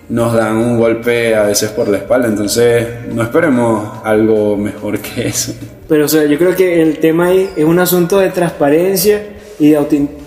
nos 0.08 0.32
dan 0.32 0.56
un 0.56 0.78
golpe 0.78 1.34
a 1.34 1.42
veces 1.42 1.70
por 1.70 1.88
la 1.88 1.98
espalda. 1.98 2.28
Entonces, 2.28 2.86
no 3.12 3.22
esperemos 3.22 4.00
algo 4.04 4.56
mejor 4.56 4.98
que 5.00 5.28
eso. 5.28 5.52
Pero, 5.88 6.06
o 6.06 6.08
sea, 6.08 6.24
yo 6.24 6.38
creo 6.38 6.54
que 6.54 6.82
el 6.82 6.98
tema 6.98 7.26
ahí 7.26 7.50
es 7.56 7.64
un 7.64 7.78
asunto 7.78 8.18
de 8.18 8.30
transparencia 8.30 9.22
y 9.58 9.70
de 9.70 9.76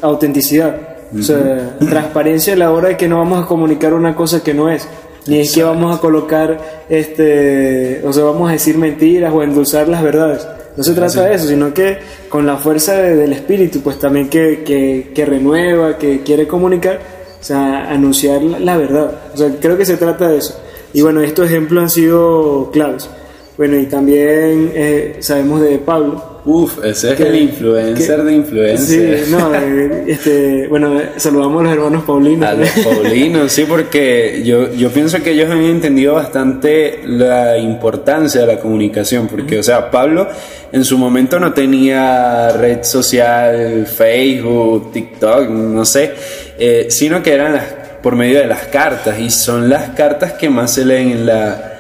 autenticidad. 0.02 0.76
O 1.18 1.22
sea, 1.22 1.78
transparencia 1.80 2.54
a 2.54 2.58
la 2.58 2.72
hora 2.72 2.90
de 2.90 2.98
que 2.98 3.08
no 3.08 3.18
vamos 3.18 3.44
a 3.44 3.48
comunicar 3.48 3.94
una 3.94 4.16
cosa 4.16 4.44
que 4.44 4.54
no 4.54 4.70
es. 4.70 4.88
Ni 5.28 5.40
es 5.40 5.54
que 5.54 5.62
vamos 5.62 5.96
a 5.96 6.02
colocar, 6.02 6.86
este, 6.90 8.02
o 8.04 8.12
sea, 8.12 8.24
vamos 8.24 8.50
a 8.50 8.54
decir 8.54 8.78
mentiras 8.78 9.32
o 9.34 9.44
endulzar 9.44 9.88
las 9.88 10.02
verdades. 10.02 10.48
No 10.76 10.84
se 10.84 10.94
trata 10.94 11.26
de 11.26 11.36
eso, 11.36 11.48
sino 11.48 11.74
que 11.74 11.98
con 12.30 12.46
la 12.48 12.58
fuerza 12.58 12.96
del 12.96 13.34
espíritu, 13.34 13.82
pues 13.82 14.00
también 14.00 14.30
que, 14.30 14.64
que, 14.66 15.12
que 15.14 15.26
renueva, 15.26 15.98
que 15.98 16.22
quiere 16.22 16.48
comunicar, 16.48 17.00
o 17.42 17.44
sea, 17.44 17.90
anunciar 17.90 18.42
la 18.44 18.78
verdad. 18.78 19.12
O 19.34 19.38
sea, 19.38 19.50
creo 19.60 19.76
que 19.76 19.86
se 19.86 19.98
trata 19.98 20.30
de 20.30 20.38
eso. 20.38 20.56
Y 20.94 21.02
bueno, 21.02 21.22
estos 21.22 21.48
ejemplos 21.48 21.82
han 21.84 21.90
sido 21.90 22.70
claves. 22.72 23.10
Bueno, 23.58 23.78
y 23.78 23.86
también 23.86 24.72
eh, 24.74 25.18
sabemos 25.20 25.62
de 25.62 25.78
Pablo. 25.78 26.42
Uf, 26.44 26.84
ese 26.84 27.14
es 27.14 27.20
el 27.20 27.36
influencer 27.36 28.24
de 28.24 28.34
influencer. 28.34 29.26
Sí, 29.26 29.32
no, 29.32 29.54
eh, 29.54 30.06
este, 30.08 30.68
bueno, 30.68 31.00
saludamos 31.18 31.62
a 31.62 31.64
los 31.66 31.74
hermanos 31.74 32.04
Paulinos. 32.04 32.50
A 32.50 32.54
los 32.54 32.70
Paulinos, 32.70 33.52
sí, 33.52 33.66
porque 33.68 34.42
yo, 34.44 34.74
yo 34.74 34.90
pienso 34.90 35.22
que 35.22 35.32
ellos 35.32 35.52
han 35.52 35.62
entendido 35.62 36.16
bastante 36.16 37.02
la 37.06 37.58
importancia 37.60 38.42
de 38.42 38.48
la 38.48 38.60
comunicación, 38.60 39.28
porque, 39.28 39.60
o 39.60 39.64
sea, 39.64 39.92
Pablo 39.92 40.28
en 40.72 40.84
su 40.84 40.98
momento 40.98 41.40
no 41.40 41.54
tenía 41.54 42.50
red 42.54 42.84
social, 42.84 43.86
Facebook, 43.86 44.92
TikTok, 44.94 45.50
no 45.50 45.86
sé, 45.86 46.14
eh, 46.58 46.88
sino 46.90 47.22
que 47.22 47.34
eran 47.34 47.54
las, 47.54 47.66
por 48.02 48.16
medio 48.16 48.40
de 48.40 48.48
las 48.48 48.64
cartas, 48.68 49.20
y 49.20 49.30
son 49.30 49.70
las 49.70 49.90
cartas 49.90 50.34
que 50.34 50.50
más 50.50 50.74
se 50.74 50.86
leen 50.86 51.12
en 51.12 51.26
la 51.28 51.71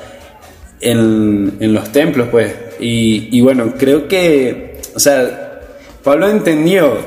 en, 0.81 1.57
en 1.59 1.73
los 1.73 1.91
templos, 1.91 2.27
pues. 2.29 2.53
Y, 2.79 3.29
y, 3.31 3.41
bueno, 3.41 3.73
creo 3.77 4.07
que, 4.07 4.79
o 4.95 4.99
sea, 4.99 5.61
Pablo 6.03 6.27
entendió 6.27 6.97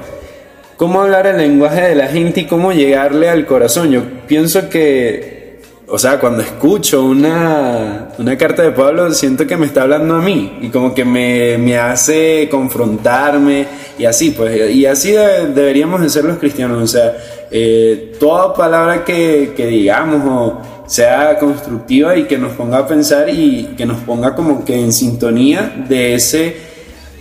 cómo 0.77 1.03
hablar 1.03 1.27
el 1.27 1.39
lenguaje 1.39 1.83
de 1.83 1.95
la 1.95 2.09
gente 2.09 2.43
y 2.43 2.47
cómo 2.47 2.73
llegarle 2.73 3.29
al 3.29 3.45
corazón. 3.47 3.91
Yo 3.91 4.03
pienso 4.27 4.69
que, 4.69 5.59
o 5.89 5.99
sea, 5.99 6.19
cuando 6.19 6.43
escucho 6.43 7.05
una, 7.05 8.09
una 8.19 8.39
carta 8.39 8.63
de 8.63 8.71
Pablo, 8.71 9.13
siento 9.13 9.47
que 9.47 9.57
me 9.57 9.67
está 9.67 9.83
hablando 9.83 10.15
a 10.17 10.23
mí 10.23 10.59
y 10.63 10.69
como 10.69 10.95
que 10.95 11.05
me, 11.05 11.59
me 11.59 11.77
hace 11.77 12.49
confrontarme 12.51 13.67
y 13.99 14.05
así, 14.05 14.31
pues, 14.31 14.71
y 14.71 14.87
así 14.87 15.13
deberíamos 15.13 16.01
de 16.01 16.09
ser 16.09 16.25
los 16.25 16.39
cristianos, 16.39 16.83
o 16.83 16.87
sea, 16.87 17.17
eh, 17.51 18.13
toda 18.19 18.55
palabra 18.55 19.05
que, 19.05 19.53
que 19.57 19.67
digamos 19.67 20.23
o 20.27 20.74
sea 20.87 21.39
constructiva 21.39 22.17
y 22.17 22.25
que 22.25 22.39
nos 22.39 22.53
ponga 22.53 22.79
a 22.79 22.87
pensar 22.87 23.29
y 23.31 23.75
que 23.77 23.87
nos 23.87 24.01
ponga 24.01 24.35
como 24.35 24.65
que 24.65 24.79
en 24.79 24.93
sintonía 24.93 25.85
de 25.89 26.15
ese 26.15 26.57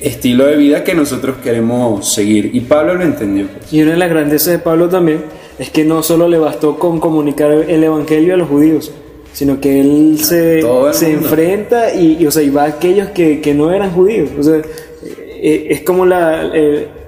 estilo 0.01 0.45
de 0.45 0.57
vida 0.57 0.83
que 0.83 0.93
nosotros 0.93 1.37
queremos 1.41 2.13
seguir. 2.13 2.51
Y 2.53 2.61
Pablo 2.61 2.95
lo 2.95 3.03
entendió. 3.03 3.47
Y 3.71 3.81
una 3.81 3.91
de 3.91 3.97
las 3.97 4.09
grandezas 4.09 4.47
de 4.47 4.59
Pablo 4.59 4.89
también 4.89 5.23
es 5.57 5.69
que 5.69 5.85
no 5.85 6.03
solo 6.03 6.27
le 6.27 6.37
bastó 6.37 6.77
con 6.77 6.99
comunicar 6.99 7.51
el 7.51 7.83
Evangelio 7.83 8.33
a 8.33 8.37
los 8.37 8.49
judíos, 8.49 8.91
sino 9.31 9.61
que 9.61 9.79
él 9.79 10.19
se, 10.21 10.61
se 10.91 11.11
enfrenta 11.11 11.93
y, 11.93 12.25
o 12.25 12.31
sea, 12.31 12.43
y 12.43 12.49
va 12.49 12.63
a 12.63 12.67
aquellos 12.67 13.09
que, 13.09 13.39
que 13.39 13.53
no 13.53 13.71
eran 13.71 13.91
judíos. 13.91 14.29
O 14.37 14.43
sea, 14.43 14.61
eh, 15.05 15.67
es 15.69 15.81
como 15.81 16.05
la... 16.05 16.51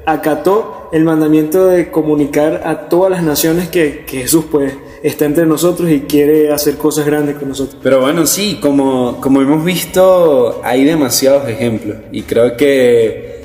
acató 0.06 0.85
el 0.96 1.04
mandamiento 1.04 1.68
de 1.68 1.92
comunicar 1.92 2.62
a 2.64 2.88
todas 2.88 3.12
las 3.12 3.22
naciones 3.22 3.68
que, 3.68 4.06
Jesús 4.08 4.46
pues 4.50 4.72
está 5.04 5.26
entre 5.26 5.46
nosotros 5.46 5.92
y 5.92 6.00
quiere 6.02 6.54
hacer 6.54 6.76
cosas 6.76 7.06
grandes 7.06 7.36
con 7.36 7.50
nosotros. 7.50 7.78
Pero 7.84 8.00
bueno, 8.00 8.26
sí, 8.26 8.60
como, 8.62 9.20
como 9.20 9.42
hemos 9.42 9.66
visto, 9.66 10.62
hay 10.64 10.86
demasiados 10.86 11.50
ejemplos 11.50 11.98
y 12.14 12.22
creo 12.22 12.56
que, 12.56 13.44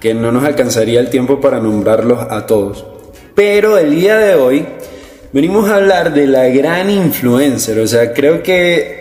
que 0.00 0.12
no 0.12 0.30
nos 0.32 0.44
alcanzaría 0.44 1.00
el 1.00 1.08
tiempo 1.08 1.40
para 1.40 1.60
nombrarlos 1.60 2.18
a 2.28 2.44
todos. 2.44 2.84
Pero 3.34 3.78
el 3.78 3.94
día 3.94 4.18
de 4.18 4.34
hoy 4.34 4.66
venimos 5.32 5.70
a 5.70 5.76
hablar 5.76 6.12
de 6.12 6.26
la 6.26 6.48
gran 6.48 6.90
influencer, 6.90 7.78
o 7.78 7.86
sea, 7.86 8.12
creo 8.12 8.42
que 8.42 9.00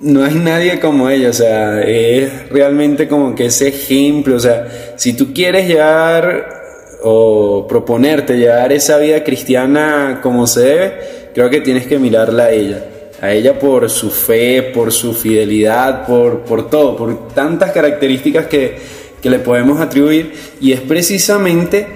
no 0.00 0.24
hay 0.24 0.34
nadie 0.34 0.80
como 0.80 1.08
ella, 1.08 1.30
o 1.30 1.34
sea, 1.34 1.82
es 1.82 2.48
realmente 2.48 3.06
como 3.06 3.36
que 3.36 3.44
ese 3.44 3.68
ejemplo, 3.68 4.34
o 4.34 4.40
sea, 4.40 4.94
si 4.96 5.12
tú 5.12 5.32
quieres 5.32 5.68
llevar 5.68 6.59
o 7.02 7.66
proponerte 7.68 8.36
llevar 8.36 8.72
esa 8.72 8.98
vida 8.98 9.24
cristiana 9.24 10.20
como 10.22 10.46
se 10.46 10.60
debe, 10.60 10.94
creo 11.34 11.50
que 11.50 11.60
tienes 11.60 11.86
que 11.86 11.98
mirarla 11.98 12.44
a 12.44 12.50
ella. 12.50 12.84
A 13.20 13.32
ella 13.32 13.58
por 13.58 13.90
su 13.90 14.10
fe, 14.10 14.62
por 14.62 14.92
su 14.92 15.12
fidelidad, 15.12 16.06
por, 16.06 16.40
por 16.40 16.70
todo, 16.70 16.96
por 16.96 17.28
tantas 17.28 17.72
características 17.72 18.46
que, 18.46 18.78
que 19.20 19.30
le 19.30 19.38
podemos 19.38 19.80
atribuir. 19.80 20.32
Y 20.60 20.72
es 20.72 20.80
precisamente 20.80 21.86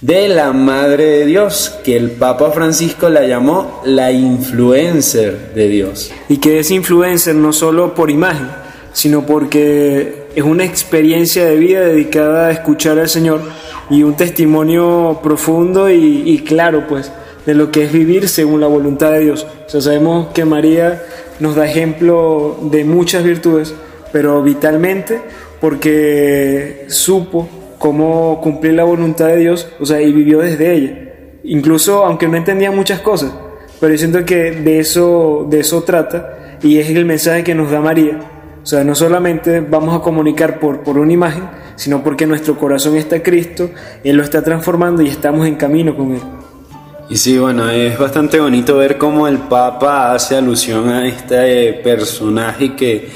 de 0.00 0.28
la 0.28 0.52
Madre 0.52 1.04
de 1.06 1.26
Dios, 1.26 1.76
que 1.82 1.96
el 1.96 2.12
Papa 2.12 2.52
Francisco 2.52 3.08
la 3.08 3.26
llamó 3.26 3.82
la 3.84 4.12
influencer 4.12 5.54
de 5.54 5.68
Dios. 5.68 6.12
Y 6.28 6.36
que 6.36 6.60
es 6.60 6.70
influencer 6.70 7.34
no 7.34 7.52
solo 7.52 7.94
por 7.94 8.08
imagen, 8.08 8.48
sino 8.92 9.26
porque 9.26 10.28
es 10.36 10.44
una 10.44 10.64
experiencia 10.64 11.44
de 11.46 11.56
vida 11.56 11.80
dedicada 11.80 12.46
a 12.46 12.52
escuchar 12.52 12.98
al 13.00 13.08
Señor 13.08 13.42
y 13.90 14.02
un 14.02 14.16
testimonio 14.16 15.20
profundo 15.22 15.90
y, 15.90 16.42
claro, 16.46 16.86
pues, 16.88 17.10
de 17.46 17.54
lo 17.54 17.70
que 17.70 17.84
es 17.84 17.92
vivir 17.92 18.28
según 18.28 18.60
la 18.60 18.66
voluntad 18.66 19.12
de 19.12 19.20
Dios. 19.20 19.46
O 19.66 19.70
sea, 19.70 19.80
sabemos 19.80 20.28
que 20.34 20.44
María 20.44 21.02
nos 21.40 21.54
da 21.54 21.66
ejemplo 21.66 22.58
de 22.62 22.84
muchas 22.84 23.24
virtudes, 23.24 23.74
pero 24.12 24.42
vitalmente 24.42 25.20
porque 25.60 26.86
supo 26.88 27.48
cómo 27.78 28.40
cumplir 28.40 28.74
la 28.74 28.84
voluntad 28.84 29.26
de 29.28 29.36
Dios, 29.36 29.68
o 29.80 29.86
sea, 29.86 30.00
y 30.00 30.12
vivió 30.12 30.40
desde 30.40 30.74
ella. 30.74 30.98
Incluso 31.44 32.04
aunque 32.04 32.28
no 32.28 32.36
entendía 32.36 32.70
muchas 32.70 33.00
cosas, 33.00 33.32
pero 33.80 33.96
siento 33.96 34.24
que 34.24 34.50
de 34.52 34.80
eso, 34.80 35.46
de 35.48 35.60
eso 35.60 35.82
trata 35.82 36.58
y 36.62 36.78
es 36.78 36.90
el 36.90 37.04
mensaje 37.04 37.44
que 37.44 37.54
nos 37.54 37.70
da 37.70 37.80
María. 37.80 38.20
O 38.62 38.66
sea, 38.66 38.84
no 38.84 38.94
solamente 38.94 39.60
vamos 39.60 39.98
a 39.98 40.02
comunicar 40.02 40.58
por, 40.58 40.80
por 40.80 40.98
una 40.98 41.12
imagen, 41.12 41.44
sino 41.78 42.02
porque 42.02 42.26
nuestro 42.26 42.58
corazón 42.58 42.96
está 42.96 43.22
Cristo, 43.22 43.70
Él 44.02 44.16
lo 44.16 44.24
está 44.24 44.42
transformando 44.42 45.00
y 45.00 45.08
estamos 45.08 45.46
en 45.46 45.54
camino 45.54 45.96
con 45.96 46.12
Él. 46.12 46.20
Y 47.08 47.16
sí, 47.16 47.38
bueno, 47.38 47.70
es 47.70 47.96
bastante 47.96 48.40
bonito 48.40 48.76
ver 48.76 48.98
cómo 48.98 49.28
el 49.28 49.38
Papa 49.38 50.12
hace 50.12 50.36
alusión 50.36 50.88
a 50.88 51.06
este 51.06 51.74
personaje 51.74 52.74
que, 52.74 53.08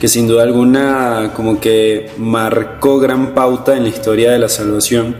que 0.00 0.08
sin 0.08 0.26
duda 0.26 0.44
alguna 0.44 1.32
como 1.36 1.60
que 1.60 2.10
marcó 2.16 2.98
gran 2.98 3.34
pauta 3.34 3.76
en 3.76 3.82
la 3.82 3.90
historia 3.90 4.32
de 4.32 4.38
la 4.38 4.48
salvación. 4.48 5.14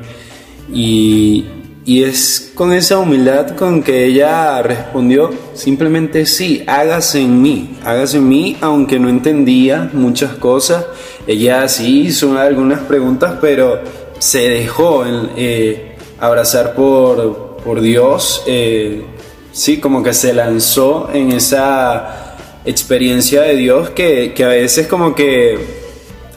Y, 0.73 1.45
y 1.87 2.03
es 2.03 2.51
con 2.57 2.73
esa 2.73 2.99
humildad 2.99 3.55
con 3.55 3.81
que 3.81 4.07
ella 4.07 4.61
respondió 4.61 5.31
simplemente 5.55 6.27
sí, 6.27 6.65
hágase 6.67 7.21
en 7.21 7.41
mí, 7.41 7.79
hágase 7.85 8.17
en 8.17 8.29
mí, 8.29 8.57
aunque 8.61 8.99
no 8.99 9.09
entendía 9.09 9.89
muchas 9.93 10.35
cosas. 10.35 10.85
Ella 11.29 11.69
sí 11.69 12.01
hizo 12.09 12.37
algunas 12.37 12.81
preguntas, 12.81 13.39
pero 13.41 13.81
se 14.19 14.49
dejó 14.49 15.05
eh, 15.37 15.97
abrazar 16.19 16.75
por, 16.75 17.59
por 17.65 17.81
Dios. 17.81 18.43
Eh, 18.49 19.05
sí, 19.53 19.79
como 19.79 20.03
que 20.03 20.13
se 20.13 20.35
lanzó 20.35 21.09
en 21.15 21.31
esa 21.31 22.35
experiencia 22.65 23.43
de 23.43 23.55
Dios 23.55 23.91
que, 23.91 24.35
que 24.35 24.43
a 24.43 24.49
veces 24.49 24.89
como 24.89 25.15
que 25.15 25.86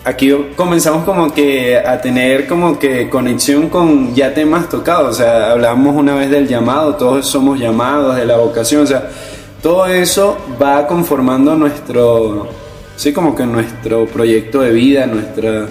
aquí 0.04 0.32
comenzamos 0.56 1.04
como 1.04 1.34
que 1.34 1.78
a 1.78 2.00
tener 2.00 2.48
como 2.48 2.80
que 2.80 3.10
conexión 3.10 3.70
con 3.70 4.16
ya 4.16 4.34
temas 4.34 4.70
tocados, 4.70 5.10
o 5.10 5.14
sea, 5.14 5.52
hablamos 5.52 5.96
una 5.96 6.16
vez 6.16 6.30
del 6.30 6.48
llamado, 6.48 6.96
todos 6.96 7.28
somos 7.28 7.60
llamados, 7.60 8.16
de 8.16 8.26
la 8.26 8.38
vocación, 8.38 8.84
o 8.84 8.88
sea, 8.88 9.10
todo 9.62 9.86
eso 9.88 10.38
va 10.62 10.88
conformando 10.88 11.56
nuestro, 11.56 12.48
sí, 12.96 13.12
como 13.12 13.36
que 13.36 13.46
nuestro 13.46 14.06
proyecto 14.06 14.62
de 14.62 14.72
vida, 14.72 15.06
nuestra 15.06 15.68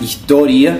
historia. 0.00 0.78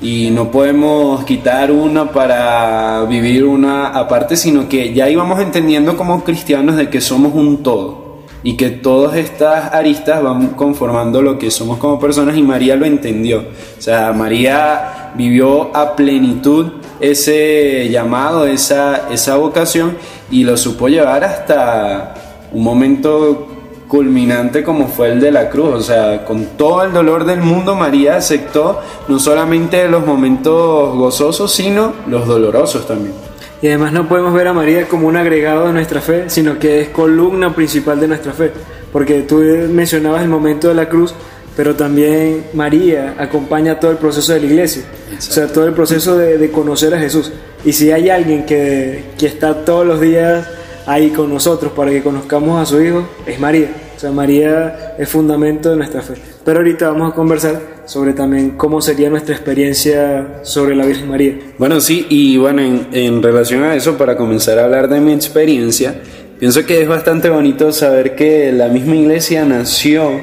Y 0.00 0.30
no 0.30 0.52
podemos 0.52 1.24
quitar 1.24 1.72
una 1.72 2.12
para 2.12 3.02
vivir 3.06 3.44
una 3.44 3.88
aparte, 3.88 4.36
sino 4.36 4.68
que 4.68 4.94
ya 4.94 5.10
íbamos 5.10 5.40
entendiendo 5.40 5.96
como 5.96 6.22
cristianos 6.22 6.76
de 6.76 6.88
que 6.88 7.00
somos 7.00 7.34
un 7.34 7.64
todo 7.64 8.07
y 8.42 8.56
que 8.56 8.70
todas 8.70 9.16
estas 9.16 9.72
aristas 9.74 10.22
van 10.22 10.48
conformando 10.48 11.22
lo 11.22 11.38
que 11.38 11.50
somos 11.50 11.78
como 11.78 11.98
personas 11.98 12.36
y 12.36 12.42
María 12.42 12.76
lo 12.76 12.86
entendió. 12.86 13.40
O 13.78 13.80
sea, 13.80 14.12
María 14.12 15.12
vivió 15.14 15.74
a 15.76 15.96
plenitud 15.96 16.72
ese 17.00 17.88
llamado, 17.90 18.46
esa, 18.46 19.08
esa 19.10 19.36
vocación 19.36 19.96
y 20.30 20.44
lo 20.44 20.56
supo 20.56 20.88
llevar 20.88 21.24
hasta 21.24 22.14
un 22.52 22.62
momento 22.62 23.48
culminante 23.88 24.62
como 24.62 24.86
fue 24.86 25.12
el 25.12 25.20
de 25.20 25.32
la 25.32 25.48
cruz. 25.48 25.74
O 25.74 25.80
sea, 25.80 26.24
con 26.24 26.44
todo 26.56 26.84
el 26.84 26.92
dolor 26.92 27.24
del 27.24 27.40
mundo, 27.40 27.74
María 27.74 28.16
aceptó 28.16 28.80
no 29.08 29.18
solamente 29.18 29.88
los 29.88 30.06
momentos 30.06 30.96
gozosos, 30.96 31.52
sino 31.52 31.92
los 32.06 32.26
dolorosos 32.26 32.86
también. 32.86 33.27
Y 33.60 33.66
además 33.66 33.92
no 33.92 34.08
podemos 34.08 34.32
ver 34.34 34.46
a 34.48 34.52
María 34.52 34.86
como 34.86 35.08
un 35.08 35.16
agregado 35.16 35.66
de 35.66 35.72
nuestra 35.72 36.00
fe, 36.00 36.24
sino 36.28 36.58
que 36.58 36.80
es 36.80 36.88
columna 36.90 37.54
principal 37.54 37.98
de 37.98 38.08
nuestra 38.08 38.32
fe. 38.32 38.52
Porque 38.92 39.22
tú 39.22 39.36
mencionabas 39.70 40.22
el 40.22 40.28
momento 40.28 40.68
de 40.68 40.74
la 40.74 40.88
cruz, 40.88 41.12
pero 41.56 41.74
también 41.74 42.44
María 42.54 43.16
acompaña 43.18 43.80
todo 43.80 43.90
el 43.90 43.96
proceso 43.96 44.32
de 44.32 44.40
la 44.40 44.46
iglesia, 44.46 44.84
o 45.16 45.20
sea, 45.20 45.48
todo 45.48 45.66
el 45.66 45.74
proceso 45.74 46.16
de, 46.16 46.50
conocer 46.52 46.94
a 46.94 46.98
Jesús. 47.00 47.32
Y 47.64 47.72
si 47.72 47.90
hay 47.90 48.08
alguien 48.10 48.46
que, 48.46 49.06
que 49.18 49.26
está 49.26 49.64
todos 49.64 49.84
los 49.84 50.00
días 50.00 50.46
ahí 50.86 51.10
con 51.10 51.28
nosotros 51.28 51.72
para 51.72 51.90
que 51.90 52.02
conozcamos 52.02 52.62
a 52.62 52.64
su 52.64 52.80
Hijo, 52.80 53.08
es 53.26 53.40
María. 53.40 53.70
O 53.96 54.00
sea, 54.00 54.12
María 54.12 54.94
es 54.96 55.08
fundamento 55.08 55.70
de 55.70 55.76
nuestra 55.76 56.00
fe. 56.00 56.14
Pero 56.44 56.60
ahorita 56.60 56.90
vamos 56.90 57.12
a 57.12 57.14
conversar 57.16 57.77
sobre 57.88 58.12
también 58.12 58.50
cómo 58.50 58.82
sería 58.82 59.08
nuestra 59.08 59.34
experiencia 59.34 60.40
sobre 60.42 60.76
la 60.76 60.84
Virgen 60.84 61.08
María. 61.08 61.38
Bueno, 61.56 61.80
sí, 61.80 62.06
y 62.10 62.36
bueno, 62.36 62.60
en, 62.92 63.22
relación 63.22 63.62
a 63.62 63.74
eso, 63.74 63.96
para 63.96 64.14
comenzar 64.14 64.58
a 64.58 64.64
hablar 64.64 64.90
de 64.90 65.00
mi 65.00 65.14
experiencia, 65.14 66.02
pienso 66.38 66.66
que 66.66 66.82
es 66.82 66.86
bastante 66.86 67.30
bonito 67.30 67.72
saber 67.72 68.14
que 68.14 68.52
la 68.52 68.68
misma 68.68 68.94
iglesia 68.94 69.46
nació 69.46 70.20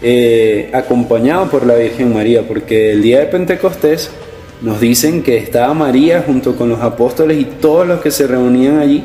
eh, 0.00 0.70
acompañado 0.72 1.50
por 1.50 1.66
la 1.66 1.74
Virgen 1.74 2.14
María, 2.14 2.48
porque 2.48 2.92
el 2.92 3.02
día 3.02 3.20
de 3.20 3.26
Pentecostés 3.26 4.10
nos 4.62 4.80
dicen 4.80 5.22
que 5.22 5.36
estaba 5.36 5.74
María 5.74 6.24
junto 6.26 6.56
con 6.56 6.70
los 6.70 6.80
apóstoles 6.80 7.38
y 7.38 7.44
todos 7.44 7.86
los 7.86 8.00
que 8.00 8.10
se 8.10 8.26
reunían 8.26 8.78
allí 8.78 9.04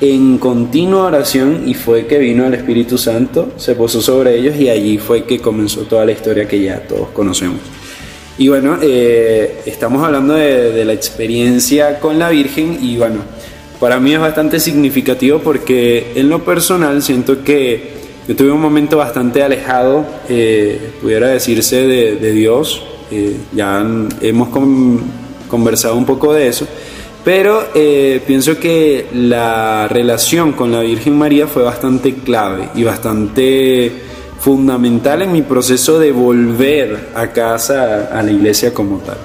en 0.00 0.38
continua 0.38 1.04
oración 1.04 1.64
y 1.66 1.74
fue 1.74 2.06
que 2.06 2.18
vino 2.18 2.46
el 2.46 2.54
Espíritu 2.54 2.96
Santo, 2.96 3.52
se 3.56 3.74
posó 3.74 4.00
sobre 4.00 4.38
ellos 4.38 4.56
y 4.56 4.68
allí 4.68 4.98
fue 4.98 5.24
que 5.24 5.40
comenzó 5.40 5.82
toda 5.82 6.06
la 6.06 6.12
historia 6.12 6.48
que 6.48 6.60
ya 6.62 6.80
todos 6.80 7.08
conocemos. 7.10 7.60
Y 8.38 8.48
bueno, 8.48 8.78
eh, 8.80 9.60
estamos 9.66 10.02
hablando 10.02 10.32
de, 10.34 10.82
la 10.86 10.94
experiencia 10.94 12.00
con 12.00 12.18
la 12.18 12.30
Virgen 12.30 12.78
y 12.80 12.96
bueno, 12.96 13.18
para 13.78 14.00
mí 14.00 14.14
es 14.14 14.20
bastante 14.20 14.58
significativo 14.58 15.40
porque 15.40 16.12
en 16.14 16.30
lo 16.30 16.42
personal 16.42 17.02
siento 17.02 17.44
que 17.44 18.00
yo 18.26 18.34
tuve 18.34 18.50
un 18.50 18.60
momento 18.60 18.96
bastante 18.96 19.42
alejado, 19.42 20.06
eh, 20.30 20.92
pudiera 21.02 21.28
decirse, 21.28 21.86
de, 21.86 22.32
Dios. 22.32 22.82
Eh, 23.10 23.36
ya 23.52 23.84
hemos 24.22 24.48
conversado 25.48 25.96
un 25.96 26.06
poco 26.06 26.32
de 26.32 26.46
eso. 26.46 26.66
Pero 27.24 27.64
eh, 27.74 28.22
pienso 28.26 28.58
que 28.58 29.06
la 29.12 29.88
relación 29.88 30.52
con 30.52 30.72
la 30.72 30.80
Virgen 30.80 31.18
María 31.18 31.46
fue 31.46 31.62
bastante 31.62 32.14
clave 32.14 32.70
y 32.74 32.82
bastante 32.82 33.92
fundamental 34.38 35.20
en 35.20 35.32
mi 35.32 35.42
proceso 35.42 35.98
de 35.98 36.12
volver 36.12 37.10
a 37.14 37.26
casa, 37.28 38.08
a 38.10 38.22
la 38.22 38.30
iglesia 38.30 38.72
como 38.72 38.98
tal. 38.98 39.18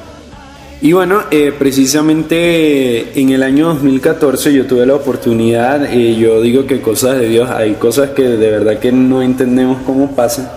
Y 0.81 0.91
bueno, 0.91 1.23
eh, 1.31 1.53
precisamente 1.58 3.17
en 3.19 3.29
el 3.29 3.41
año 3.41 3.67
2014 3.67 4.53
yo 4.53 4.65
tuve 4.67 4.86
la 4.86 4.95
oportunidad, 4.95 5.86
eh, 5.86 6.17
yo 6.17 6.41
digo 6.41 6.67
que 6.67 6.81
cosas 6.81 7.17
de 7.17 7.29
Dios, 7.29 7.49
hay 7.49 7.75
cosas 7.75 8.10
que 8.10 8.23
de 8.23 8.51
verdad 8.51 8.77
que 8.77 8.91
no 8.91 9.21
entendemos 9.21 9.77
cómo 9.86 10.13
pasan, 10.13 10.51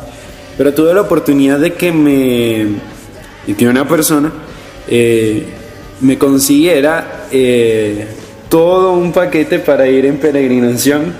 pero 0.58 0.74
tuve 0.74 0.92
la 0.92 1.02
oportunidad 1.02 1.60
de 1.60 1.74
que 1.74 1.92
me, 1.92 2.66
y 3.46 3.54
que 3.54 3.68
una 3.68 3.86
persona 3.86 4.32
me 6.00 6.18
consiguiera 6.18 7.17
eh, 7.32 8.06
todo 8.48 8.92
un 8.92 9.12
paquete 9.12 9.58
para 9.58 9.88
ir 9.88 10.06
en 10.06 10.18
peregrinación 10.18 11.12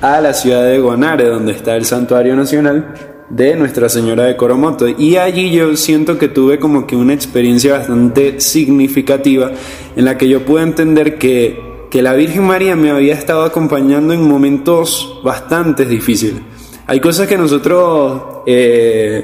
a 0.00 0.20
la 0.20 0.34
ciudad 0.34 0.64
de 0.64 0.78
Guanare, 0.80 1.26
donde 1.26 1.52
está 1.52 1.76
el 1.76 1.84
santuario 1.84 2.34
nacional 2.34 2.94
de 3.28 3.54
Nuestra 3.56 3.88
Señora 3.88 4.24
de 4.24 4.36
Coromoto. 4.36 4.88
Y 4.88 5.16
allí 5.16 5.50
yo 5.52 5.76
siento 5.76 6.18
que 6.18 6.28
tuve 6.28 6.58
como 6.58 6.86
que 6.86 6.96
una 6.96 7.14
experiencia 7.14 7.74
bastante 7.74 8.40
significativa 8.40 9.52
en 9.96 10.04
la 10.04 10.18
que 10.18 10.28
yo 10.28 10.44
pude 10.44 10.62
entender 10.62 11.18
que, 11.18 11.70
la 11.92 12.14
Virgen 12.14 12.44
María 12.44 12.74
me 12.74 12.90
había 12.90 13.12
estado 13.12 13.44
acompañando 13.44 14.14
en 14.14 14.26
momentos 14.26 15.20
bastante 15.22 15.84
difíciles. 15.84 16.40
Hay 16.86 17.00
cosas 17.00 17.28
que 17.28 17.36
nosotros, 17.36 18.42
eh, 18.46 19.22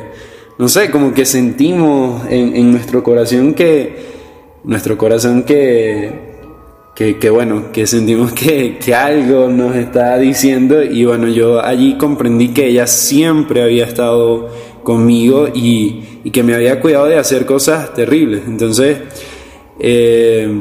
no 0.59 0.68
sé, 0.68 0.90
como 0.90 1.14
que 1.14 1.24
sentimos 1.24 2.27
en, 2.29 2.55
en 2.55 2.70
nuestro 2.70 3.03
corazón 3.03 3.55
que 3.55 4.18
nuestro 4.64 4.98
corazón 4.98 5.44
que, 5.44 6.27
que, 6.98 7.30
bueno, 7.30 7.70
que 7.72 7.87
sentimos 7.87 8.32
que, 8.32 8.76
que, 8.78 8.92
algo 8.92 9.48
nos 9.48 9.76
está 9.76 10.18
diciendo 10.18 10.82
y 10.82 11.04
bueno, 11.04 11.28
yo 11.28 11.64
allí 11.64 11.96
comprendí 11.96 12.48
que 12.48 12.66
ella 12.66 12.88
siempre 12.88 13.62
había 13.62 13.84
estado 13.84 14.48
conmigo 14.82 15.46
y, 15.54 16.02
y 16.24 16.30
que 16.32 16.42
me 16.42 16.56
había 16.56 16.80
cuidado 16.80 17.06
de 17.06 17.16
hacer 17.16 17.46
cosas 17.46 17.94
terribles. 17.94 18.42
Entonces, 18.48 18.98
eh, 19.78 20.61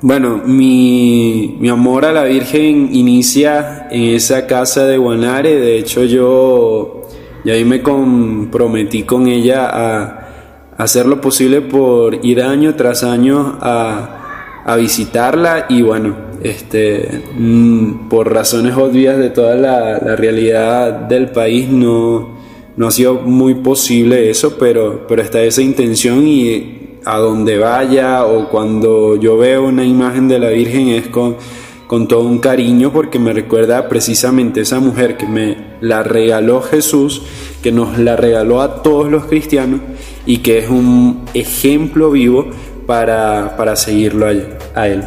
bueno, 0.00 0.42
mi, 0.44 1.58
mi, 1.60 1.68
amor 1.68 2.06
a 2.06 2.12
la 2.12 2.24
Virgen 2.24 2.88
inicia 2.92 3.86
en 3.92 4.16
esa 4.16 4.48
casa 4.48 4.84
de 4.84 4.98
Guanare, 4.98 5.60
de 5.60 5.78
hecho 5.78 6.02
yo, 6.02 7.02
ya 7.44 7.52
ahí 7.52 7.64
me 7.64 7.82
comprometí 7.82 9.04
con 9.04 9.28
ella 9.28 9.70
a 9.72 10.74
hacer 10.76 11.06
lo 11.06 11.20
posible 11.20 11.60
por 11.60 12.26
ir 12.26 12.42
año 12.42 12.74
tras 12.74 13.04
año 13.04 13.58
a, 13.60 14.22
visitarla 14.76 15.66
y 15.68 15.82
bueno, 15.82 16.16
este, 16.42 17.22
mm, 17.36 18.08
por 18.08 18.32
razones 18.32 18.76
obvias 18.76 19.18
de 19.18 19.30
toda 19.30 19.54
la, 19.54 19.98
realidad 20.16 20.92
del 20.92 21.30
país 21.30 21.68
no, 21.68 22.38
no 22.76 22.86
ha 22.86 22.90
sido 22.90 23.14
muy 23.14 23.54
posible 23.54 24.30
eso, 24.30 24.56
pero, 24.58 25.06
pero 25.06 25.22
está 25.22 25.42
esa 25.42 25.62
intención 25.62 26.26
y 26.26 26.98
a 27.04 27.18
donde 27.18 27.58
vaya 27.58 28.24
o 28.24 28.48
cuando 28.48 29.16
yo 29.16 29.36
veo 29.36 29.66
una 29.66 29.84
imagen 29.84 30.28
de 30.28 30.38
la 30.38 30.48
Virgen 30.48 30.88
es 30.88 31.08
con, 31.08 31.36
con 31.86 32.08
todo 32.08 32.24
un 32.24 32.38
cariño 32.38 32.92
porque 32.92 33.18
me 33.18 33.32
recuerda 33.32 33.88
precisamente 33.88 34.62
esa 34.62 34.80
mujer 34.80 35.16
que 35.18 35.26
me 35.26 35.74
la 35.80 36.02
regaló 36.02 36.62
Jesús, 36.62 37.22
que 37.62 37.72
nos 37.72 37.98
la 37.98 38.16
regaló 38.16 38.62
a 38.62 38.82
todos 38.82 39.10
los 39.10 39.26
cristianos 39.26 39.80
y 40.24 40.38
que 40.38 40.58
es 40.58 40.70
un 40.70 41.24
ejemplo 41.34 42.10
vivo 42.10 42.46
para, 42.86 43.56
para 43.56 43.76
seguirlo 43.76 44.26
a, 44.74 44.88
él. 44.88 45.04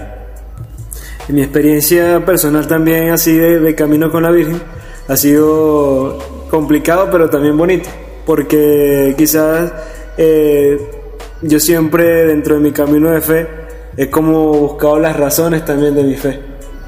mi 1.30 1.42
experiencia 1.42 2.24
personal 2.26 2.68
también 2.68 3.10
así 3.10 3.36
de, 3.36 3.60
de, 3.60 3.76
camino 3.76 4.12
con 4.12 4.24
la 4.24 4.32
Virgen 4.32 4.62
ha 5.08 5.18
sido 5.18 6.18
complicado 6.50 7.10
pero 7.12 7.30
también 7.30 7.58
bonito, 7.58 7.90
porque 8.26 9.14
quizás 9.18 9.72
eh, 10.18 10.80
yo 11.42 11.60
siempre 11.60 12.26
dentro 12.26 12.56
de 12.56 12.62
mi 12.62 12.72
camino 12.72 13.12
de 13.12 13.22
fe 13.22 13.48
he 13.96 14.10
como 14.10 14.54
buscado 14.54 15.00
las 15.00 15.16
razones 15.16 15.66
también 15.66 15.96
de 15.96 16.04
mi 16.04 16.16
fe. 16.16 16.40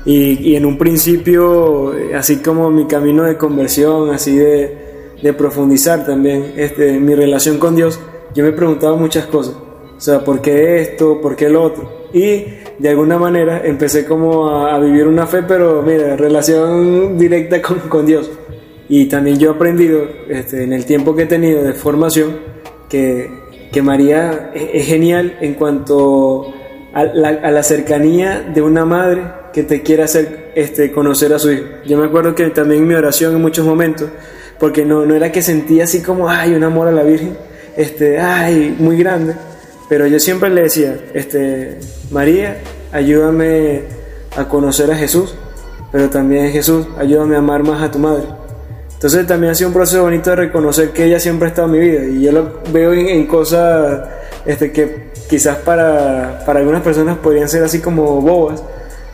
Y, 0.06 0.52
y 0.52 0.56
en 0.56 0.66
un 0.66 0.78
principio, 0.78 1.94
así 2.16 2.38
como 2.38 2.70
mi 2.70 2.86
camino 2.88 3.24
de 3.24 3.36
conversión, 3.36 4.12
así 4.12 4.38
de, 4.38 5.16
de 5.22 5.34
profundizar 5.34 6.06
también 6.06 6.54
este, 6.56 7.00
mi 7.00 7.16
relación 7.16 7.58
con 7.58 7.76
Dios, 7.76 8.00
yo 8.34 8.44
me 8.44 8.52
preguntaba 8.52 8.96
muchas 8.96 9.26
cosas. 9.26 9.56
O 10.00 10.02
sea, 10.02 10.24
¿por 10.24 10.42
qué 10.42 10.80
esto? 10.80 11.20
¿Por 11.20 11.36
qué 11.36 11.50
lo 11.50 11.62
otro? 11.62 12.08
Y 12.14 12.46
de 12.80 12.90
alguna 12.90 13.20
manera 13.20 13.62
empecé 13.66 14.06
como 14.06 14.48
a, 14.48 14.80
vivir 14.80 15.06
una 15.06 15.28
fe, 15.28 15.44
pero 15.46 15.82
mira, 15.82 16.16
relación 16.16 17.18
directa 17.18 17.62
con, 17.62 17.80
con 17.90 18.06
Dios. 18.06 18.32
Y 18.88 19.08
también 19.08 19.38
yo 19.38 19.52
he 19.52 19.54
aprendido 19.56 20.08
este, 20.30 20.64
en 20.64 20.72
el 20.72 20.86
tiempo 20.86 21.14
que 21.14 21.24
he 21.24 21.26
tenido 21.26 21.62
de 21.64 21.74
formación 21.74 22.38
que, 22.88 23.30
que 23.74 23.82
María 23.82 24.52
es, 24.54 24.88
genial 24.88 25.38
en 25.42 25.56
cuanto 25.56 26.54
a 26.94 27.04
la, 27.04 27.28
a 27.28 27.52
la, 27.52 27.62
cercanía 27.62 28.40
de 28.40 28.62
una 28.62 28.86
madre 28.86 29.22
que 29.52 29.64
te 29.64 29.82
quiere 29.82 30.04
hacer 30.04 30.54
este, 30.56 30.94
conocer 30.94 31.34
a 31.34 31.40
su 31.40 31.52
hijo. 31.52 31.66
Yo 31.86 31.98
me 31.98 32.06
acuerdo 32.06 32.34
que 32.34 32.50
también 32.52 32.88
mi 32.88 32.94
oración 32.94 33.36
en 33.36 33.42
muchos 33.42 33.66
momentos 33.66 34.10
porque 34.62 34.86
no, 34.86 35.06
no 35.06 35.14
era 35.14 35.30
que 35.30 35.42
sentía 35.42 35.84
así 35.84 36.02
como, 36.02 36.30
ay, 36.30 36.54
un 36.54 36.64
amor 36.64 36.88
a 36.88 36.92
la 36.92 37.04
Virgen, 37.04 37.38
este, 37.76 38.18
ay, 38.20 38.76
muy 38.80 38.98
grande, 38.98 39.36
pero 39.90 40.06
yo 40.06 40.20
siempre 40.20 40.52
le 40.52 40.62
decía, 40.62 40.96
este, 41.16 41.80
María, 42.12 42.58
ayúdame 42.92 43.82
a 44.38 44.48
conocer 44.48 44.92
a 44.92 44.96
Jesús, 44.96 45.34
pero 45.92 46.10
también 46.10 46.52
Jesús, 46.52 46.88
ayúdame 46.98 47.36
a 47.36 47.40
amar 47.40 47.64
más 47.64 47.82
a 47.82 47.90
tu 47.90 47.98
madre. 47.98 48.24
Entonces 48.94 49.26
también 49.26 49.52
ha 49.52 49.56
sido 49.56 49.70
un 49.70 49.74
proceso 49.74 50.04
bonito 50.04 50.30
de 50.30 50.36
reconocer 50.36 50.92
que 50.92 51.06
ella 51.06 51.20
siempre 51.20 51.48
ha 51.48 51.50
estado 51.50 51.68
en 51.68 51.72
mi 51.72 51.80
vida 51.80 52.04
y 52.04 52.22
yo 52.22 52.32
lo 52.32 52.62
veo 52.72 52.94
en, 52.94 53.26
cosas 53.26 54.08
este, 54.46 54.72
que 54.72 55.10
quizás 55.28 55.58
para, 55.58 56.44
para 56.46 56.60
algunas 56.60 56.84
personas 56.84 57.18
podrían 57.18 57.50
ser 57.50 57.64
así 57.64 57.80
como 57.80 58.22
bobas, 58.22 58.62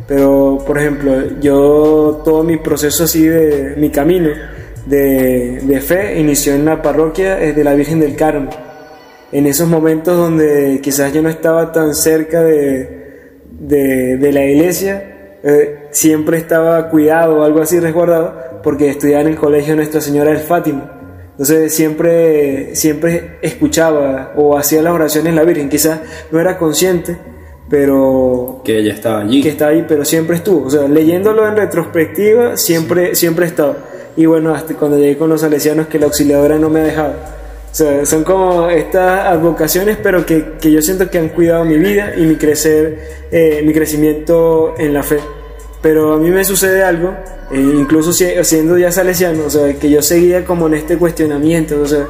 pero 0.07 0.61
por 0.65 0.77
ejemplo, 0.77 1.39
yo 1.39 2.21
todo 2.25 2.43
mi 2.43 2.57
proceso 2.57 3.05
así 3.05 3.27
de 3.27 3.75
mi 3.77 3.91
camino 3.91 4.29
de, 4.88 5.61
de 5.61 5.81
fe 5.81 6.19
inició 6.19 6.53
en 6.53 6.65
la 6.65 6.81
parroquia 6.81 7.35
de 7.35 7.63
la 7.63 7.75
Virgen 7.75 8.01
del 8.01 8.15
Carmen. 8.15 8.49
En 9.35 9.47
esos 9.47 9.67
momentos 9.67 10.15
donde 10.15 10.79
quizás 10.81 11.11
yo 11.11 11.21
no 11.21 11.27
estaba 11.27 11.73
tan 11.73 11.93
cerca 11.93 12.41
de, 12.41 13.33
de, 13.51 14.15
de 14.15 14.31
la 14.31 14.45
iglesia, 14.45 15.39
eh, 15.43 15.87
siempre 15.91 16.37
estaba 16.37 16.87
cuidado 16.89 17.39
o 17.39 17.43
algo 17.43 17.61
así 17.61 17.77
resguardado 17.81 18.33
porque 18.63 18.89
estudiaba 18.89 19.23
en 19.23 19.27
el 19.27 19.35
colegio 19.35 19.75
Nuestra 19.75 19.99
Señora 19.99 20.31
del 20.31 20.39
Fátima. 20.39 20.89
Entonces 21.31 21.75
siempre, 21.75 22.77
siempre 22.77 23.39
escuchaba 23.41 24.31
o 24.37 24.57
hacía 24.57 24.81
las 24.81 24.93
oraciones 24.93 25.31
en 25.31 25.35
la 25.35 25.43
Virgen. 25.43 25.67
Quizás 25.67 25.99
no 26.31 26.39
era 26.39 26.57
consciente, 26.57 27.17
pero... 27.69 28.61
Que 28.63 28.79
ella 28.79 28.93
estaba 28.93 29.19
allí. 29.19 29.43
Que 29.43 29.49
está 29.49 29.67
ahí, 29.67 29.83
pero 29.85 30.05
siempre 30.05 30.37
estuvo. 30.37 30.67
O 30.67 30.69
sea, 30.69 30.87
leyéndolo 30.87 31.45
en 31.45 31.57
retrospectiva, 31.57 32.55
siempre, 32.55 33.15
siempre 33.15 33.47
estado. 33.47 33.75
Y 34.15 34.27
bueno, 34.27 34.55
hasta 34.55 34.75
cuando 34.75 34.97
llegué 34.97 35.17
con 35.17 35.29
los 35.29 35.41
salesianos, 35.41 35.87
que 35.87 35.99
la 35.99 36.05
auxiliadora 36.05 36.57
no 36.57 36.69
me 36.69 36.79
ha 36.79 36.83
dejado. 36.83 37.15
Sea, 37.75 38.05
son 38.05 38.23
como 38.23 38.69
estas 38.69 39.25
advocaciones, 39.27 39.97
pero 40.01 40.25
que, 40.25 40.53
que 40.61 40.71
yo 40.71 40.81
siento 40.81 41.09
que 41.09 41.17
han 41.17 41.27
cuidado 41.27 41.65
mi 41.65 41.77
vida 41.77 42.13
y 42.15 42.21
mi 42.21 42.38
crecer, 42.38 43.25
eh, 43.33 43.63
mi 43.65 43.73
crecimiento 43.73 44.75
en 44.77 44.93
la 44.93 45.03
fe. 45.03 45.17
Pero 45.81 46.13
a 46.13 46.17
mí 46.17 46.29
me 46.29 46.45
sucede 46.45 46.83
algo 46.83 47.13
eh, 47.51 47.59
incluso 47.59 48.13
siendo 48.13 48.77
ya 48.77 48.93
salesiano, 48.93 49.47
o 49.47 49.49
sea, 49.49 49.73
que 49.73 49.89
yo 49.89 50.01
seguía 50.01 50.45
como 50.45 50.67
en 50.67 50.75
este 50.75 50.97
cuestionamiento, 50.97 51.81
o 51.81 51.85
sea, 51.85 52.07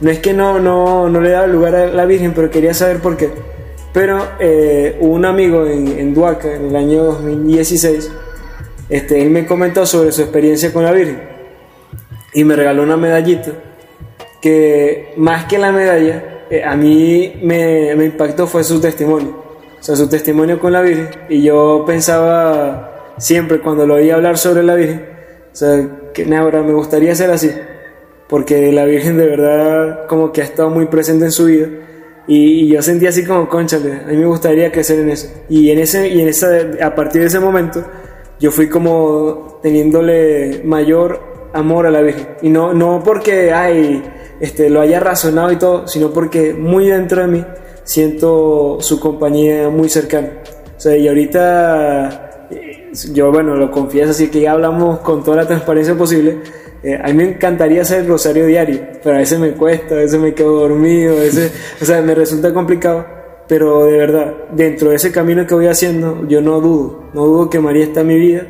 no 0.00 0.10
es 0.12 0.20
que 0.20 0.32
no, 0.32 0.60
no, 0.60 1.08
no 1.08 1.20
le 1.20 1.30
daba 1.30 1.48
lugar 1.48 1.74
a 1.74 1.86
la 1.88 2.04
Virgen, 2.04 2.32
pero 2.32 2.48
quería 2.48 2.72
saber 2.72 3.00
por 3.00 3.16
qué. 3.16 3.30
Pero 3.92 4.24
eh, 4.38 4.96
un 5.00 5.24
amigo 5.24 5.66
en, 5.66 5.88
en, 5.88 6.14
Duaca, 6.14 6.54
en 6.54 6.66
el 6.66 6.76
año 6.76 7.02
2016, 7.02 8.12
este, 8.88 9.20
él 9.20 9.30
me 9.30 9.44
comentó 9.44 9.84
sobre 9.86 10.12
su 10.12 10.22
experiencia 10.22 10.72
con 10.72 10.84
la 10.84 10.92
Virgen 10.92 11.20
y 12.32 12.44
me 12.44 12.54
regaló 12.54 12.84
una 12.84 12.96
medallita 12.96 13.69
que 14.40 15.12
más 15.16 15.44
que 15.44 15.58
la 15.58 15.72
medalla, 15.72 16.44
eh, 16.50 16.64
a 16.64 16.76
mí 16.76 17.40
me, 17.42 17.94
me 17.96 18.06
impactó 18.06 18.46
fue 18.46 18.64
su 18.64 18.80
testimonio, 18.80 19.36
o 19.78 19.82
sea, 19.82 19.96
su 19.96 20.08
testimonio 20.08 20.58
con 20.58 20.72
la 20.72 20.82
Virgen. 20.82 21.08
Y 21.28 21.42
yo 21.42 21.84
pensaba 21.86 23.14
siempre 23.18 23.60
cuando 23.60 23.86
lo 23.86 23.94
oía 23.94 24.14
hablar 24.14 24.38
sobre 24.38 24.62
la 24.62 24.74
Virgen, 24.74 25.06
o 25.52 25.56
sea, 25.56 25.88
que 26.12 26.34
ahora 26.36 26.62
me 26.62 26.72
gustaría 26.72 27.14
ser 27.14 27.30
así, 27.30 27.50
porque 28.28 28.72
la 28.72 28.84
Virgen 28.84 29.16
de 29.18 29.26
verdad 29.26 30.06
como 30.06 30.32
que 30.32 30.42
ha 30.42 30.44
estado 30.44 30.70
muy 30.70 30.86
presente 30.86 31.26
en 31.26 31.32
su 31.32 31.46
vida. 31.46 31.68
Y, 32.26 32.68
yo 32.68 32.80
sentía 32.82 33.08
así 33.08 33.24
como, 33.24 33.48
conchale, 33.48 34.02
a 34.04 34.08
mí 34.08 34.16
me 34.16 34.26
gustaría 34.26 34.70
crecer 34.70 35.00
en 35.00 35.10
eso. 35.10 35.28
Y 35.48 35.70
en 35.70 35.80
ese 35.80 36.08
y 36.08 36.20
en 36.20 36.28
esa 36.28 36.48
a 36.82 36.94
partir 36.94 37.22
de 37.22 37.26
ese 37.26 37.40
momento 37.40 37.84
yo 38.38 38.52
fui 38.52 38.68
como 38.68 39.58
teniéndole 39.62 40.62
mayor 40.64 41.50
amor 41.52 41.86
a 41.86 41.90
la 41.90 42.02
Virgen. 42.02 42.28
Y 42.42 42.50
no 42.50 42.72
no 42.72 43.02
porque 43.04 43.52
ay, 43.52 44.02
este 44.40 44.70
lo 44.70 44.80
haya 44.80 45.00
razonado 45.00 45.52
y 45.52 45.56
todo, 45.56 45.86
sino 45.86 46.10
porque 46.10 46.54
muy 46.54 46.88
dentro 46.88 47.22
de 47.22 47.28
mí 47.28 47.44
siento 47.84 48.78
su 48.80 48.98
compañía 48.98 49.68
muy 49.68 49.88
cercana. 49.88 50.30
O 50.76 50.80
sea, 50.80 50.96
y 50.96 51.06
ahorita 51.06 52.30
yo, 53.12 53.30
bueno, 53.30 53.56
lo 53.56 53.70
confieso, 53.70 54.10
así 54.10 54.28
que 54.28 54.40
ya 54.40 54.52
hablamos 54.52 55.00
con 55.00 55.22
toda 55.22 55.38
la 55.38 55.46
transparencia 55.46 55.94
posible. 55.96 56.38
Eh, 56.82 56.98
a 57.02 57.08
mí 57.08 57.14
me 57.14 57.24
encantaría 57.24 57.82
hacer 57.82 58.00
el 58.00 58.08
rosario 58.08 58.46
diario, 58.46 58.80
pero 59.02 59.16
a 59.16 59.18
veces 59.18 59.38
me 59.38 59.52
cuesta, 59.52 59.94
a 59.94 59.98
veces 59.98 60.18
me 60.18 60.34
quedo 60.34 60.60
dormido, 60.60 61.16
a 61.16 61.20
veces, 61.20 61.52
o 61.80 61.84
sea, 61.84 62.00
me 62.00 62.14
resulta 62.14 62.52
complicado. 62.52 63.06
Pero 63.46 63.84
de 63.84 63.98
verdad, 63.98 64.34
dentro 64.52 64.90
de 64.90 64.96
ese 64.96 65.10
camino 65.10 65.46
que 65.46 65.54
voy 65.54 65.66
haciendo, 65.66 66.26
yo 66.28 66.40
no 66.40 66.60
dudo, 66.60 67.10
no 67.12 67.26
dudo 67.26 67.50
que 67.50 67.58
María 67.58 67.84
está 67.84 68.00
en 68.00 68.06
mi 68.06 68.18
vida 68.18 68.46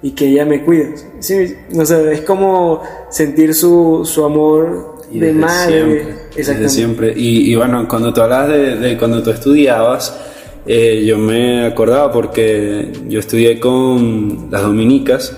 y 0.00 0.12
que 0.12 0.26
ella 0.26 0.44
me 0.44 0.62
cuida. 0.62 0.90
Sí, 1.18 1.56
no 1.70 1.84
sé, 1.84 2.12
es 2.12 2.20
como 2.20 2.80
sentir 3.10 3.54
su, 3.54 4.02
su 4.04 4.24
amor 4.24 4.93
de 5.18 5.32
madre. 5.32 6.04
Siempre, 6.30 6.68
siempre. 6.68 7.14
Y, 7.16 7.52
y, 7.52 7.54
bueno, 7.54 7.86
cuando 7.88 8.12
tú 8.12 8.22
hablas 8.22 8.48
de, 8.48 8.76
de 8.76 8.96
cuando 8.96 9.22
tú 9.22 9.30
estudiabas, 9.30 10.18
eh, 10.66 11.04
yo 11.06 11.18
me 11.18 11.66
acordaba 11.66 12.10
porque 12.10 12.90
yo 13.06 13.20
estudié 13.20 13.60
con 13.60 14.48
las 14.50 14.62
dominicas 14.62 15.36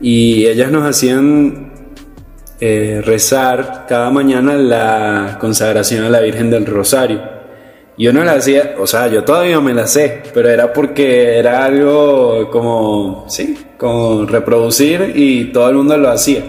y 0.00 0.46
ellas 0.46 0.70
nos 0.70 0.88
hacían 0.88 1.72
eh, 2.60 3.02
rezar 3.04 3.86
cada 3.88 4.10
mañana 4.10 4.54
la 4.54 5.38
consagración 5.40 6.04
a 6.04 6.08
la 6.08 6.20
Virgen 6.20 6.50
del 6.50 6.66
Rosario. 6.66 7.20
Yo 7.98 8.12
no 8.12 8.22
la 8.22 8.34
hacía, 8.34 8.76
o 8.78 8.86
sea, 8.86 9.08
yo 9.08 9.24
todavía 9.24 9.60
me 9.60 9.74
la 9.74 9.86
sé, 9.86 10.22
pero 10.32 10.48
era 10.48 10.72
porque 10.72 11.36
era 11.36 11.64
algo 11.64 12.48
como, 12.50 13.26
sí, 13.28 13.58
como 13.76 14.24
reproducir 14.24 15.12
y 15.16 15.46
todo 15.46 15.68
el 15.68 15.76
mundo 15.76 15.98
lo 15.98 16.10
hacía. 16.10 16.42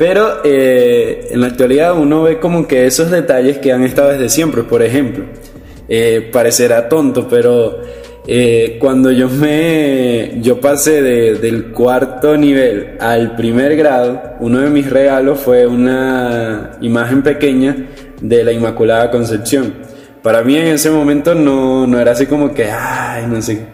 Pero 0.00 0.38
eh, 0.44 1.28
en 1.30 1.42
la 1.42 1.48
actualidad 1.48 1.92
uno 1.94 2.22
ve 2.22 2.38
como 2.40 2.66
que 2.66 2.86
esos 2.86 3.10
detalles 3.10 3.58
que 3.58 3.70
han 3.70 3.82
estado 3.82 4.08
desde 4.08 4.30
siempre, 4.30 4.62
por 4.62 4.82
ejemplo. 4.82 5.26
Eh, 5.90 6.30
parecerá 6.32 6.88
tonto, 6.88 7.28
pero 7.28 7.82
eh, 8.26 8.78
cuando 8.80 9.10
yo 9.10 9.28
me 9.28 10.38
yo 10.40 10.58
pasé 10.58 11.02
del 11.02 11.72
cuarto 11.72 12.34
nivel 12.38 12.96
al 12.98 13.36
primer 13.36 13.76
grado, 13.76 14.22
uno 14.40 14.60
de 14.60 14.70
mis 14.70 14.88
regalos 14.88 15.38
fue 15.38 15.66
una 15.66 16.78
imagen 16.80 17.22
pequeña 17.22 17.76
de 18.22 18.42
la 18.42 18.52
Inmaculada 18.52 19.10
Concepción. 19.10 19.74
Para 20.22 20.42
mí 20.42 20.56
en 20.56 20.68
ese 20.68 20.90
momento 20.90 21.34
no, 21.34 21.86
no 21.86 22.00
era 22.00 22.12
así 22.12 22.24
como 22.24 22.54
que, 22.54 22.70
ay, 22.70 23.26
no 23.28 23.42
sé 23.42 23.66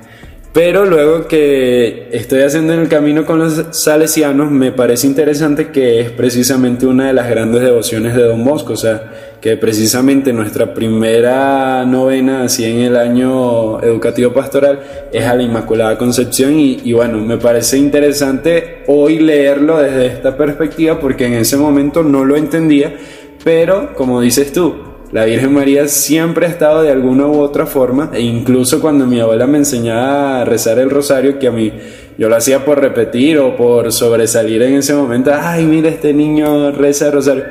pero 0.56 0.86
luego 0.86 1.28
que 1.28 2.08
estoy 2.12 2.40
haciendo 2.40 2.72
el 2.72 2.88
camino 2.88 3.26
con 3.26 3.38
los 3.38 3.62
salesianos, 3.72 4.50
me 4.50 4.72
parece 4.72 5.06
interesante 5.06 5.68
que 5.68 6.00
es 6.00 6.10
precisamente 6.10 6.86
una 6.86 7.08
de 7.08 7.12
las 7.12 7.28
grandes 7.28 7.60
devociones 7.60 8.16
de 8.16 8.22
Don 8.22 8.42
Bosco, 8.42 8.72
o 8.72 8.76
sea, 8.76 9.36
que 9.38 9.58
precisamente 9.58 10.32
nuestra 10.32 10.72
primera 10.72 11.84
novena, 11.84 12.44
así 12.44 12.64
en 12.64 12.78
el 12.78 12.96
año 12.96 13.82
educativo 13.82 14.32
pastoral, 14.32 14.80
es 15.12 15.26
a 15.26 15.34
la 15.34 15.42
Inmaculada 15.42 15.98
Concepción. 15.98 16.58
Y, 16.58 16.80
y 16.84 16.94
bueno, 16.94 17.18
me 17.18 17.36
parece 17.36 17.76
interesante 17.76 18.82
hoy 18.86 19.18
leerlo 19.18 19.76
desde 19.76 20.06
esta 20.06 20.38
perspectiva 20.38 20.98
porque 20.98 21.26
en 21.26 21.34
ese 21.34 21.58
momento 21.58 22.02
no 22.02 22.24
lo 22.24 22.34
entendía, 22.34 22.96
pero 23.44 23.94
como 23.94 24.22
dices 24.22 24.54
tú, 24.54 24.85
la 25.12 25.24
Virgen 25.24 25.54
María 25.54 25.86
siempre 25.86 26.46
ha 26.46 26.48
estado 26.48 26.82
de 26.82 26.90
alguna 26.90 27.26
u 27.26 27.38
otra 27.38 27.66
forma, 27.66 28.10
e 28.12 28.20
incluso 28.20 28.80
cuando 28.80 29.06
mi 29.06 29.20
abuela 29.20 29.46
me 29.46 29.58
enseñaba 29.58 30.40
a 30.40 30.44
rezar 30.44 30.78
el 30.78 30.90
rosario, 30.90 31.38
que 31.38 31.46
a 31.46 31.52
mí 31.52 31.72
yo 32.18 32.28
lo 32.28 32.36
hacía 32.36 32.64
por 32.64 32.80
repetir 32.80 33.38
o 33.38 33.56
por 33.56 33.92
sobresalir 33.92 34.62
en 34.62 34.74
ese 34.74 34.94
momento, 34.94 35.30
ay, 35.32 35.64
mira, 35.64 35.90
este 35.90 36.12
niño 36.12 36.72
reza 36.72 37.06
el 37.06 37.12
rosario, 37.12 37.44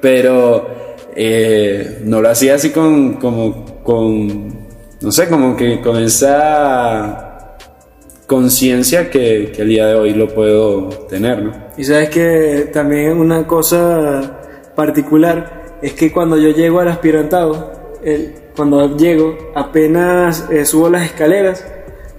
pero 0.00 0.94
eh, 1.14 2.00
no 2.04 2.22
lo 2.22 2.30
hacía 2.30 2.54
así 2.54 2.70
con, 2.70 3.14
como, 3.14 3.82
con, 3.82 4.66
no 5.00 5.12
sé, 5.12 5.28
como 5.28 5.54
que 5.54 5.80
con 5.82 5.98
esa 5.98 7.56
conciencia 8.26 9.10
que, 9.10 9.52
que 9.54 9.62
el 9.62 9.68
día 9.68 9.86
de 9.88 9.94
hoy 9.96 10.14
lo 10.14 10.28
puedo 10.28 10.88
tener, 11.10 11.42
¿no? 11.42 11.52
Y 11.76 11.84
sabes 11.84 12.08
que 12.08 12.70
también 12.72 13.18
una 13.18 13.46
cosa 13.46 14.40
particular 14.74 15.61
es 15.82 15.94
que 15.94 16.12
cuando 16.12 16.38
yo 16.38 16.50
llego 16.50 16.80
al 16.80 16.88
aspirantado, 16.88 17.72
el, 18.02 18.34
cuando 18.56 18.96
llego, 18.96 19.36
apenas 19.54 20.48
eh, 20.50 20.64
subo 20.64 20.88
las 20.88 21.04
escaleras, 21.04 21.66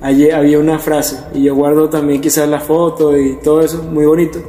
allí 0.01 0.29
había 0.29 0.59
una 0.59 0.79
frase, 0.79 1.17
y 1.33 1.43
yo 1.43 1.55
guardo 1.55 1.89
también 1.89 2.21
quizás 2.21 2.47
la 2.47 2.59
foto 2.59 3.17
y 3.17 3.37
todo 3.41 3.61
eso, 3.61 3.83
muy 3.83 4.05
bonito, 4.05 4.39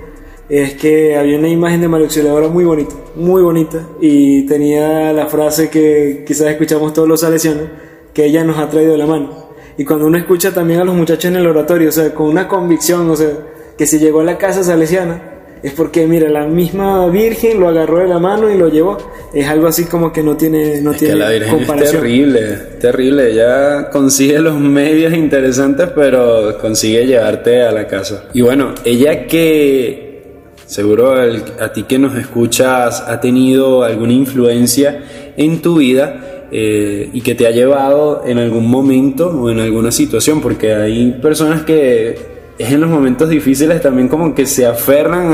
es 0.48 0.74
que 0.74 1.16
había 1.16 1.38
una 1.38 1.48
imagen 1.48 1.80
de 1.80 1.88
María 1.88 2.06
Auxiliadora 2.06 2.48
muy 2.48 2.64
bonita, 2.64 2.94
muy 3.14 3.42
bonita, 3.42 3.86
y 4.00 4.46
tenía 4.46 5.12
la 5.12 5.26
frase 5.26 5.70
que 5.70 6.24
quizás 6.26 6.48
escuchamos 6.48 6.92
todos 6.92 7.08
los 7.08 7.20
salesianos, 7.20 7.68
que 8.12 8.24
ella 8.24 8.44
nos 8.44 8.58
ha 8.58 8.68
traído 8.68 8.92
de 8.92 8.98
la 8.98 9.06
mano. 9.06 9.44
Y 9.76 9.84
cuando 9.84 10.06
uno 10.06 10.18
escucha 10.18 10.52
también 10.52 10.80
a 10.80 10.84
los 10.84 10.94
muchachos 10.94 11.26
en 11.26 11.36
el 11.36 11.46
oratorio, 11.46 11.88
o 11.88 11.92
sea, 11.92 12.14
con 12.14 12.28
una 12.28 12.46
convicción, 12.46 13.10
o 13.10 13.16
sea, 13.16 13.30
que 13.76 13.86
si 13.86 13.98
llegó 13.98 14.20
a 14.20 14.24
la 14.24 14.38
casa 14.38 14.62
salesiana, 14.62 15.33
es 15.64 15.72
porque, 15.72 16.06
mira, 16.06 16.28
la 16.28 16.46
misma 16.46 17.06
Virgen 17.08 17.58
lo 17.58 17.68
agarró 17.68 18.00
de 18.00 18.06
la 18.06 18.18
mano 18.18 18.50
y 18.50 18.58
lo 18.58 18.68
llevó. 18.68 18.98
Es 19.32 19.48
algo 19.48 19.66
así 19.66 19.86
como 19.86 20.12
que 20.12 20.22
no 20.22 20.36
tiene, 20.36 20.82
no 20.82 20.92
tiene 20.92 21.14
que 21.14 21.20
la 21.20 21.30
Virgen 21.30 21.60
Es 21.60 21.90
terrible, 21.90 22.40
terrible. 22.78 23.32
Ella 23.32 23.88
consigue 23.88 24.40
los 24.40 24.60
medios 24.60 25.14
interesantes, 25.14 25.88
pero 25.94 26.58
consigue 26.60 27.06
llevarte 27.06 27.62
a 27.62 27.72
la 27.72 27.86
casa. 27.86 28.24
Y 28.34 28.42
bueno, 28.42 28.74
ella 28.84 29.26
que 29.26 30.42
seguro 30.66 31.14
a 31.58 31.72
ti 31.72 31.84
que 31.84 31.98
nos 31.98 32.14
escuchas 32.14 33.00
ha 33.00 33.18
tenido 33.22 33.84
alguna 33.84 34.12
influencia 34.12 35.02
en 35.34 35.62
tu 35.62 35.78
vida 35.78 36.44
eh, 36.52 37.08
y 37.10 37.22
que 37.22 37.34
te 37.34 37.46
ha 37.46 37.50
llevado 37.52 38.22
en 38.26 38.36
algún 38.36 38.68
momento 38.68 39.30
o 39.30 39.48
en 39.48 39.60
alguna 39.60 39.90
situación, 39.90 40.42
porque 40.42 40.74
hay 40.74 41.12
personas 41.22 41.62
que 41.62 42.33
es 42.58 42.72
en 42.72 42.80
los 42.80 42.90
momentos 42.90 43.28
difíciles 43.28 43.80
también 43.82 44.08
como 44.08 44.34
que 44.34 44.46
se 44.46 44.66
aferran 44.66 45.32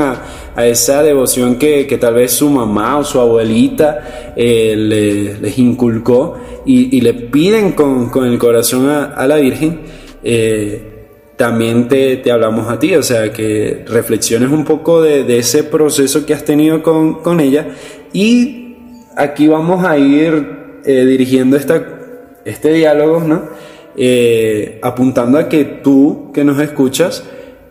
a, 0.55 0.65
esa 0.65 1.03
devoción 1.03 1.57
que, 1.57 1.85
tal 1.99 2.15
vez 2.15 2.31
su 2.31 2.49
mamá 2.49 2.97
o 2.97 3.03
su 3.03 3.19
abuelita 3.19 4.33
eh, 4.35 4.75
les 5.39 5.57
inculcó 5.57 6.37
y, 6.65 6.99
le 7.01 7.13
piden 7.13 7.71
con, 7.73 8.09
el 8.25 8.37
corazón 8.37 8.89
a, 8.89 9.27
la 9.27 9.37
Virgen. 9.37 9.79
Eh, 10.23 10.87
también 11.37 11.87
te, 11.87 12.21
hablamos 12.31 12.67
a 12.69 12.77
ti, 12.77 12.95
o 12.95 13.01
sea, 13.01 13.31
que 13.31 13.83
reflexiones 13.87 14.51
un 14.51 14.63
poco 14.63 15.01
de, 15.01 15.37
ese 15.37 15.63
proceso 15.63 16.25
que 16.25 16.33
has 16.33 16.45
tenido 16.45 16.83
con, 16.83 17.39
ella 17.39 17.69
y 18.13 18.75
aquí 19.15 19.47
vamos 19.47 19.83
a 19.85 19.97
ir 19.97 20.79
eh, 20.85 21.05
dirigiendo 21.05 21.57
esta, 21.57 21.83
este 22.45 22.73
diálogo, 22.73 23.21
¿no? 23.21 23.70
Eh, 23.97 24.79
apuntando 24.81 25.37
a 25.37 25.49
que 25.49 25.65
tú 25.65 26.31
que 26.33 26.45
nos 26.45 26.59
escuchas 26.59 27.25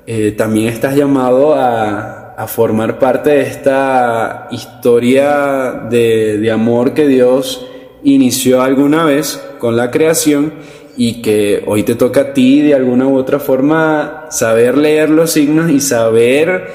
eh, 0.07 0.33
también 0.37 0.69
estás 0.69 0.95
llamado 0.95 1.55
a, 1.55 2.17
formar 2.49 2.99
parte 2.99 3.29
de 3.31 3.43
esta 3.43 4.49
historia 4.51 5.87
de, 5.91 6.51
amor 6.51 6.95
que 6.95 7.07
Dios 7.07 7.67
inició 8.03 8.63
alguna 8.63 9.05
vez 9.05 9.39
con 9.59 9.77
la 9.77 9.91
creación 9.91 10.55
y 10.97 11.21
que 11.21 11.63
hoy 11.67 11.83
te 11.83 11.97
toca 11.97 12.21
a 12.21 12.33
ti 12.33 12.63
de 12.63 12.75
alguna 12.75 13.07
u 13.07 13.19
otra 13.19 13.41
forma 13.41 14.25
saber 14.31 14.79
leer 14.79 15.11
los 15.11 15.33
signos 15.33 15.71
y 15.71 15.81
saber 15.81 16.69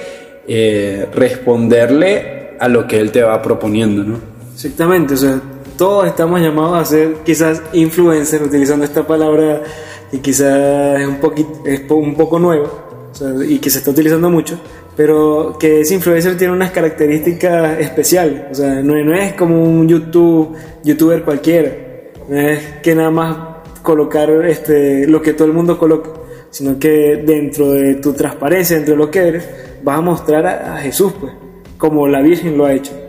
eh, 0.47 1.08
responderle 1.15 2.51
a 2.60 2.67
lo 2.67 2.86
que 2.86 2.99
Él 2.99 3.12
te 3.12 3.23
va 3.23 3.41
proponiendo, 3.41 4.03
¿no? 4.03 4.19
Exactamente, 4.53 5.15
o 5.15 5.17
sea, 5.17 5.41
todos 5.77 6.07
estamos 6.07 6.41
llamados 6.41 6.79
a 6.79 6.85
ser 6.85 7.15
quizás 7.25 7.61
influencers, 7.73 8.45
utilizando 8.45 8.85
esta 8.85 9.05
palabra 9.05 9.61
que 10.11 10.21
quizás 10.21 11.01
es 11.01 11.07
un, 11.07 11.17
poquito, 11.17 11.63
es 11.65 11.81
un 11.89 12.15
poco 12.15 12.39
nuevo 12.39 12.85
y 13.47 13.59
que 13.59 13.69
se 13.69 13.79
está 13.79 13.91
utilizando 13.91 14.29
mucho, 14.29 14.59
pero 14.95 15.57
que 15.59 15.81
ese 15.81 15.95
influencer 15.95 16.38
tiene 16.38 16.53
unas 16.53 16.71
características 16.71 17.79
especiales. 17.79 18.43
O 18.51 18.55
sea, 18.55 18.81
no, 18.81 19.15
es 19.15 19.33
como 19.33 19.63
un 19.63 19.88
YouTube, 19.88 20.55
youtuber 20.83 21.23
cualquiera, 21.23 21.71
no 22.27 22.38
es 22.38 22.63
que 22.81 22.95
nada 22.95 23.11
más 23.11 23.38
colocar 23.81 24.29
este, 24.45 25.07
lo 25.07 25.21
que 25.21 25.33
todo 25.33 25.47
el 25.47 25.53
mundo 25.53 25.77
coloca, 25.77 26.09
sino 26.49 26.79
que 26.79 27.23
dentro 27.25 27.71
de 27.71 27.95
tu 27.95 28.13
transparencia, 28.13 28.77
dentro 28.77 28.95
de 28.95 28.97
lo 28.97 29.11
que 29.11 29.19
eres, 29.19 29.49
vas 29.83 29.99
a 29.99 30.01
mostrar 30.01 30.45
a, 30.45 30.75
a 30.75 30.77
Jesús, 30.79 31.13
pues, 31.19 31.33
como 31.77 32.07
la 32.07 32.21
Virgen 32.21 32.57
lo 32.57 32.65
ha 32.65 32.73
hecho. 32.73 33.04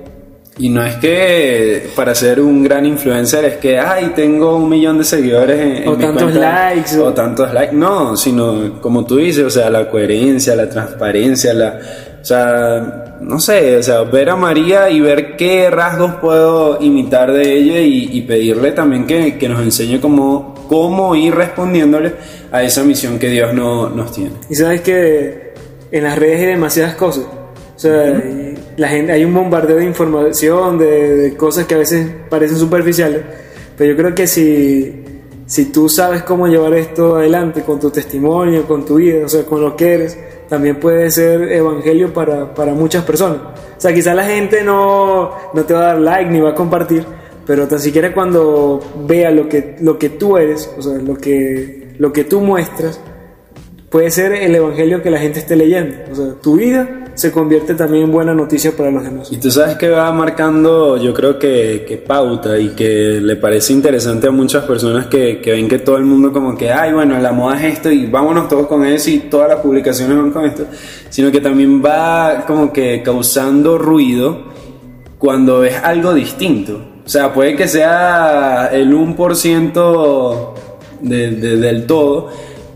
Y 0.59 0.71
no 0.71 0.83
es 0.83 0.95
que 0.97 1.91
para 1.95 2.15
ser 2.15 2.41
un 2.41 2.63
gran 2.63 2.87
influencer 2.87 3.45
es 3.45 3.57
que, 3.57 3.79
ay, 3.79 4.13
tengo 4.17 4.57
un 4.57 4.71
millón 4.71 4.97
de 4.97 5.05
seguidores 5.05 5.83
en, 5.83 5.89
o 5.89 5.97
tantos 5.97 6.35
likes. 6.35 6.99
O... 6.99 7.13
tantos 7.13 7.53
likes. 7.53 7.75
No, 7.75 8.17
sino 8.17 8.81
como 8.81 9.05
tú 9.05 9.17
dices, 9.17 9.45
o 9.45 9.51
sea, 9.51 9.69
la 9.69 9.91
coherencia, 9.91 10.57
la 10.57 10.69
transparencia, 10.69 11.53
la... 11.53 11.79
O 12.23 12.25
sea, 12.25 13.19
no 13.21 13.39
sé, 13.39 13.77
o 13.77 13.83
sea, 13.83 14.03
ver 14.03 14.31
a 14.31 14.37
María 14.37 14.91
y 14.91 15.01
ver 15.01 15.37
qué 15.37 15.71
rasgos 15.71 16.15
puedo 16.17 16.79
imitar 16.81 17.33
de 17.33 17.53
ella 17.53 17.81
y, 17.81 18.21
pedirle 18.23 18.73
también 18.73 19.07
que, 19.07 19.39
que, 19.39 19.49
nos 19.49 19.61
enseñe 19.61 20.01
cómo, 20.01 20.55
cómo 20.69 21.15
ir 21.15 21.35
respondiéndole 21.35 22.15
a 22.51 22.65
esa 22.65 22.83
misión 22.83 23.21
que 23.21 23.29
Dios 23.29 23.55
no, 23.55 23.91
nos 23.91 24.11
tiene. 24.11 24.33
Y 24.51 24.57
sabes 24.57 24.81
que 24.81 25.55
en 25.93 26.03
las 26.03 26.19
redes 26.19 26.41
hay 26.41 26.47
demasiadas 26.47 26.97
cosas. 26.97 27.25
O 27.25 27.79
sea, 27.79 28.23
la 28.77 28.89
gente, 28.89 29.13
hay 29.13 29.25
un 29.25 29.35
bombardeo 29.35 29.77
de 29.77 29.85
información, 29.85 30.79
de, 30.79 31.35
cosas 31.37 31.67
que 31.67 31.75
a 31.75 31.79
veces 31.79 32.09
parecen 32.29 32.59
superficiales, 32.59 33.23
pero 33.77 33.91
yo 33.91 33.97
creo 33.97 34.15
que 34.15 34.27
si, 34.27 35.03
si 35.47 35.67
tú 35.67 35.89
sabes 35.89 36.23
cómo 36.23 36.47
llevar 36.47 36.75
esto 36.75 37.17
adelante 37.17 37.63
con 37.63 37.81
tu 37.81 37.91
testimonio, 37.91 38.67
con 38.67 38.85
tu 38.85 38.97
vida, 38.97 39.25
o 39.25 39.29
sea, 39.29 39.45
con 39.45 39.61
lo 39.61 39.77
que 39.77 39.95
eres, 39.95 40.19
también 40.49 40.79
puede 40.79 41.11
ser 41.11 41.53
evangelio 41.53 42.13
para, 42.13 42.55
para 42.55 42.73
muchas 42.73 43.05
personas. 43.05 43.39
O 43.77 43.81
sea, 43.81 43.93
quizás 43.93 44.15
la 44.15 44.25
gente 44.25 44.63
no, 44.63 45.33
no 45.53 45.65
te 45.65 45.75
va 45.75 45.81
a 45.81 45.87
dar 45.95 45.99
like 45.99 46.31
ni 46.31 46.41
va 46.41 46.51
a 46.51 46.55
compartir, 46.55 47.05
pero 47.47 47.67
tan 47.67 47.81
siquiera 47.81 48.13
cuando 48.13 48.81
vea 49.07 49.31
lo 49.31 49.49
que, 49.49 49.77
lo 49.81 49.99
que 49.99 50.11
tú 50.11 50.37
eres, 50.37 50.71
o 50.77 50.83
sea, 50.83 50.95
lo 50.95 51.17
que, 51.17 51.95
lo 51.99 52.13
que 52.13 52.25
tú 52.25 52.41
muestras, 52.41 53.01
puede 53.89 54.11
ser 54.11 54.33
el 54.33 54.55
evangelio 54.55 55.03
que 55.03 55.11
la 55.11 55.19
gente 55.19 55.39
esté 55.39 55.57
leyendo. 55.57 55.97
O 56.11 56.15
sea, 56.15 56.35
tu 56.43 56.57
vida 56.57 57.06
se 57.17 57.33
convierte 57.33 57.75
también 57.75 58.05
en 58.05 58.13
buena 58.13 58.35
noticia 58.35 58.77
para 58.77 58.91
los 58.91 59.03
demás. 59.03 59.33
Y 59.33 59.39
tú 59.39 59.51
sabes 59.51 59.77
que 59.77 59.89
va 59.89 60.13
marcando, 60.13 60.99
yo 60.99 61.15
creo 61.15 61.39
que, 61.39 61.87
que 61.89 61.97
pauta 61.97 62.59
y 62.59 62.69
que 62.69 63.21
le 63.23 63.37
parece 63.37 63.73
interesante 63.73 64.27
a 64.29 64.31
muchas 64.31 64.65
personas 64.65 65.07
que, 65.07 65.41
que, 65.41 65.53
ven 65.53 65.67
que 65.67 65.79
todo 65.79 65.97
el 65.97 66.05
mundo 66.05 66.31
como 66.31 66.55
que, 66.57 66.71
ay, 66.71 66.93
bueno, 66.93 67.19
la 67.19 67.33
moda 67.33 67.57
es 67.59 67.75
esto 67.75 67.91
y 67.91 68.05
vámonos 68.05 68.49
todos 68.49 68.67
con 68.67 68.85
eso 68.85 69.09
y 69.09 69.19
todas 69.31 69.49
las 69.49 69.61
publicaciones 69.61 70.15
van 70.15 70.31
con 70.31 70.45
esto, 70.45 70.67
sino 71.09 71.33
que 71.33 71.41
también 71.41 71.83
va 71.83 72.45
como 72.47 72.71
que 72.71 73.03
causando 73.03 73.79
ruido 73.79 74.43
cuando 75.19 75.65
es 75.65 75.75
algo 75.83 76.13
distinto. 76.13 76.79
O 77.07 77.09
sea, 77.09 77.33
puede 77.33 77.57
que 77.57 77.67
sea 77.67 78.69
el 78.71 78.93
1% 78.95 80.53
de, 81.01 81.31
de, 81.31 81.57
del 81.57 81.87
todo, 81.87 82.29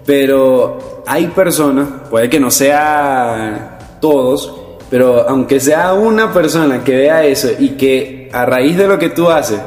pero 0.07 1.03
hay 1.07 1.26
personas, 1.26 1.88
puede 2.09 2.31
que 2.31 2.40
no 2.40 2.50
sea 2.50 3.80
todos, 4.01 4.53
pero 4.91 5.29
aunque 5.29 5.61
sea 5.61 5.95
una 5.95 6.33
persona 6.33 6.83
que 6.83 6.97
vea 6.97 7.25
eso 7.25 7.49
y 7.59 7.71
que 7.71 8.29
a 8.33 8.45
raíz 8.45 8.77
de 8.77 8.89
lo 8.89 8.99
que 8.99 9.11
tú 9.11 9.29
haces 9.29 9.61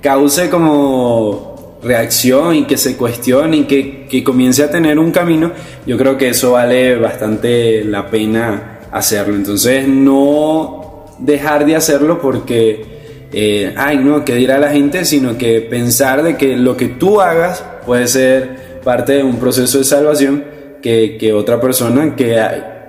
cause 0.00 0.48
como 0.50 1.78
reacción 1.82 2.54
y 2.54 2.64
que 2.64 2.76
se 2.76 2.96
cuestione 2.96 3.58
y 3.58 3.64
que, 3.64 4.06
que 4.08 4.22
comience 4.22 4.62
a 4.62 4.70
tener 4.70 4.98
un 4.98 5.10
camino, 5.10 5.52
yo 5.86 5.96
creo 5.98 6.16
que 6.16 6.28
eso 6.28 6.52
vale 6.52 6.96
bastante 6.96 7.84
la 7.84 8.08
pena 8.08 8.80
hacerlo. 8.90 9.34
Entonces 9.34 9.88
no 9.88 11.06
dejar 11.18 11.66
de 11.66 11.76
hacerlo 11.76 12.20
porque, 12.20 12.84
eh, 13.32 13.74
ay 13.76 13.98
no, 13.98 14.24
que 14.24 14.34
dirá 14.34 14.58
la 14.58 14.70
gente, 14.70 15.04
sino 15.04 15.36
que 15.36 15.60
pensar 15.60 16.22
de 16.22 16.36
que 16.36 16.56
lo 16.56 16.76
que 16.76 16.88
tú 16.88 17.20
hagas 17.20 17.64
puede 17.84 18.06
ser 18.06 18.80
parte 18.84 19.14
de 19.14 19.24
un 19.24 19.36
proceso 19.36 19.78
de 19.78 19.84
salvación 19.84 20.44
que, 20.82 21.16
que 21.18 21.32
otra 21.32 21.60
persona 21.60 22.14
que 22.16 22.38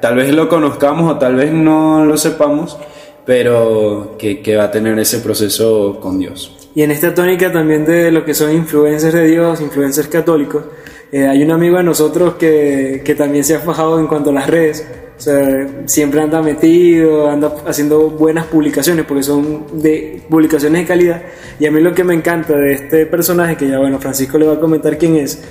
tal 0.03 0.17
vez 0.17 0.33
lo 0.33 0.49
conozcamos 0.49 1.09
o 1.09 1.17
tal 1.17 1.37
vez 1.37 1.53
no 1.53 2.03
lo 2.03 2.17
sepamos, 2.17 2.77
pero 3.25 4.17
que, 4.19 4.57
va 4.57 4.65
a 4.65 4.69
tener 4.69 4.99
ese 4.99 5.19
proceso 5.19 5.97
con 6.01 6.19
Dios. 6.19 6.67
Y 6.75 6.81
en 6.81 6.91
esta 6.91 7.15
tónica 7.15 7.53
también 7.53 7.85
de 7.85 8.11
lo 8.11 8.25
que 8.25 8.33
son 8.33 8.51
influencers 8.51 9.13
de 9.13 9.25
Dios, 9.25 9.61
influencers 9.61 10.09
católicos, 10.09 10.65
eh, 11.09 11.25
hay 11.25 11.41
un 11.41 11.51
amigo 11.51 11.77
de 11.77 11.83
nosotros 11.83 12.33
que, 12.33 13.01
que, 13.05 13.15
también 13.15 13.45
se 13.45 13.55
ha 13.55 13.59
fajado 13.59 13.97
en 13.97 14.07
cuanto 14.07 14.31
a 14.31 14.33
las 14.33 14.49
redes. 14.49 14.85
O 15.17 15.21
sea, 15.21 15.69
siempre 15.85 16.19
anda 16.19 16.41
metido, 16.41 17.29
anda 17.29 17.55
haciendo 17.65 18.09
buenas 18.09 18.47
publicaciones 18.47 19.05
porque 19.05 19.23
son 19.23 19.81
de 19.81 20.21
publicaciones 20.27 20.81
de 20.81 20.85
calidad. 20.85 21.21
Y 21.61 21.65
a 21.65 21.71
mí 21.71 21.79
lo 21.79 21.93
que 21.93 22.03
me 22.03 22.13
encanta 22.13 22.57
de 22.57 22.73
este 22.73 23.05
personaje, 23.05 23.55
que 23.55 23.69
ya 23.69 23.79
bueno, 23.79 23.99
Francisco 23.99 24.37
le 24.37 24.47
va 24.47 24.55
a 24.55 24.59
comentar 24.59 24.97
quién 24.97 25.15
es, 25.15 25.41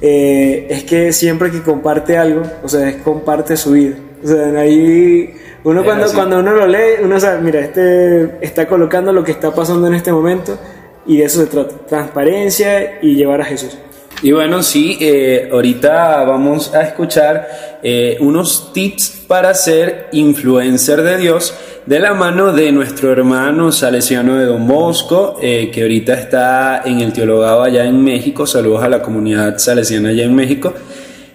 eh, 0.00 0.66
es 0.68 0.84
que 0.84 1.12
siempre 1.12 1.50
que 1.50 1.62
comparte 1.62 2.16
algo, 2.16 2.42
o 2.62 2.68
sea, 2.68 2.88
es 2.88 2.96
comparte 2.96 3.56
su 3.56 3.72
vida. 3.72 3.96
O 4.22 4.26
sea, 4.26 4.58
ahí 4.58 5.34
uno 5.64 5.82
cuando, 5.82 6.12
cuando 6.12 6.40
uno 6.40 6.52
lo 6.52 6.66
lee, 6.66 7.02
uno 7.02 7.18
sabe, 7.18 7.40
mira, 7.40 7.60
este 7.60 8.44
está 8.44 8.66
colocando 8.66 9.12
lo 9.12 9.24
que 9.24 9.32
está 9.32 9.54
pasando 9.54 9.86
en 9.86 9.94
este 9.94 10.12
momento 10.12 10.58
y 11.06 11.18
de 11.18 11.24
eso 11.24 11.40
se 11.40 11.46
trata, 11.46 11.74
transparencia 11.86 12.98
y 13.02 13.14
llevar 13.14 13.40
a 13.40 13.44
Jesús. 13.44 13.78
Y 14.24 14.32
bueno, 14.32 14.62
sí, 14.62 14.96
eh, 15.02 15.50
ahorita 15.52 16.24
vamos 16.24 16.72
a 16.72 16.80
escuchar 16.80 17.46
eh, 17.82 18.16
unos 18.20 18.72
tips 18.72 19.24
para 19.28 19.52
ser 19.52 20.08
influencer 20.12 21.02
de 21.02 21.18
Dios 21.18 21.52
de 21.84 22.00
la 22.00 22.14
mano 22.14 22.50
de 22.50 22.72
nuestro 22.72 23.12
hermano 23.12 23.70
salesiano 23.70 24.36
de 24.36 24.46
Don 24.46 24.66
Bosco, 24.66 25.36
eh, 25.42 25.70
que 25.70 25.82
ahorita 25.82 26.14
está 26.14 26.84
en 26.86 27.00
el 27.00 27.12
teologado 27.12 27.64
allá 27.64 27.84
en 27.84 28.02
México. 28.02 28.46
Saludos 28.46 28.82
a 28.82 28.88
la 28.88 29.02
comunidad 29.02 29.58
salesiana 29.58 30.08
allá 30.08 30.24
en 30.24 30.34
México. 30.34 30.72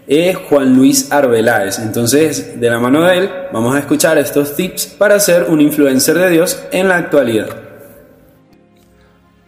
Es 0.08 0.36
Juan 0.36 0.76
Luis 0.76 1.12
Arbeláez. 1.12 1.78
Entonces, 1.78 2.60
de 2.60 2.70
la 2.72 2.80
mano 2.80 3.04
de 3.04 3.20
él, 3.20 3.30
vamos 3.54 3.76
a 3.76 3.80
escuchar 3.82 4.18
estos 4.18 4.56
tips 4.56 4.88
para 4.88 5.20
ser 5.20 5.44
un 5.44 5.62
influencer 5.62 6.18
de 6.18 6.32
Dios 6.32 6.60
en 6.72 6.88
la 6.88 6.98
actualidad. 6.98 7.50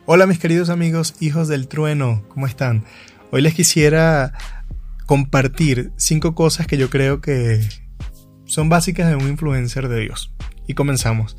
Hola 0.06 0.28
mis 0.28 0.38
queridos 0.38 0.70
amigos, 0.70 1.16
hijos 1.20 1.48
del 1.48 1.68
trueno, 1.68 2.24
¿cómo 2.28 2.46
están? 2.46 2.84
Hoy 3.34 3.42
les 3.42 3.54
quisiera 3.54 4.34
compartir 5.06 5.94
cinco 5.96 6.36
cosas 6.36 6.68
que 6.68 6.78
yo 6.78 6.90
creo 6.90 7.22
que 7.22 7.66
son 8.44 8.68
básicas 8.68 9.08
de 9.08 9.16
un 9.16 9.30
influencer 9.30 9.88
de 9.88 10.02
Dios. 10.02 10.34
Y 10.68 10.74
comenzamos. 10.74 11.38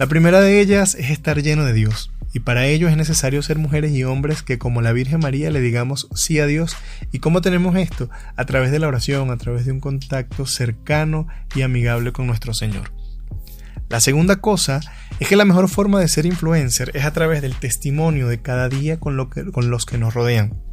La 0.00 0.08
primera 0.08 0.40
de 0.40 0.60
ellas 0.60 0.96
es 0.96 1.10
estar 1.10 1.40
lleno 1.40 1.64
de 1.64 1.74
Dios. 1.74 2.10
Y 2.34 2.40
para 2.40 2.66
ello 2.66 2.88
es 2.88 2.96
necesario 2.96 3.40
ser 3.42 3.58
mujeres 3.58 3.92
y 3.92 4.02
hombres 4.02 4.42
que 4.42 4.58
como 4.58 4.82
la 4.82 4.92
Virgen 4.92 5.20
María 5.20 5.52
le 5.52 5.60
digamos 5.60 6.08
sí 6.12 6.40
a 6.40 6.46
Dios. 6.46 6.76
¿Y 7.12 7.20
cómo 7.20 7.40
tenemos 7.40 7.76
esto? 7.76 8.10
A 8.34 8.44
través 8.44 8.72
de 8.72 8.80
la 8.80 8.88
oración, 8.88 9.30
a 9.30 9.36
través 9.36 9.64
de 9.64 9.70
un 9.70 9.78
contacto 9.78 10.44
cercano 10.44 11.28
y 11.54 11.62
amigable 11.62 12.10
con 12.10 12.26
nuestro 12.26 12.52
Señor. 12.52 12.92
La 13.88 14.00
segunda 14.00 14.36
cosa 14.40 14.80
es 15.20 15.28
que 15.28 15.36
la 15.36 15.44
mejor 15.44 15.68
forma 15.68 16.00
de 16.00 16.08
ser 16.08 16.26
influencer 16.26 16.90
es 16.94 17.04
a 17.04 17.12
través 17.12 17.42
del 17.42 17.54
testimonio 17.54 18.26
de 18.26 18.42
cada 18.42 18.68
día 18.68 18.98
con, 18.98 19.16
lo 19.16 19.30
que, 19.30 19.52
con 19.52 19.70
los 19.70 19.86
que 19.86 19.98
nos 19.98 20.14
rodean. 20.14 20.71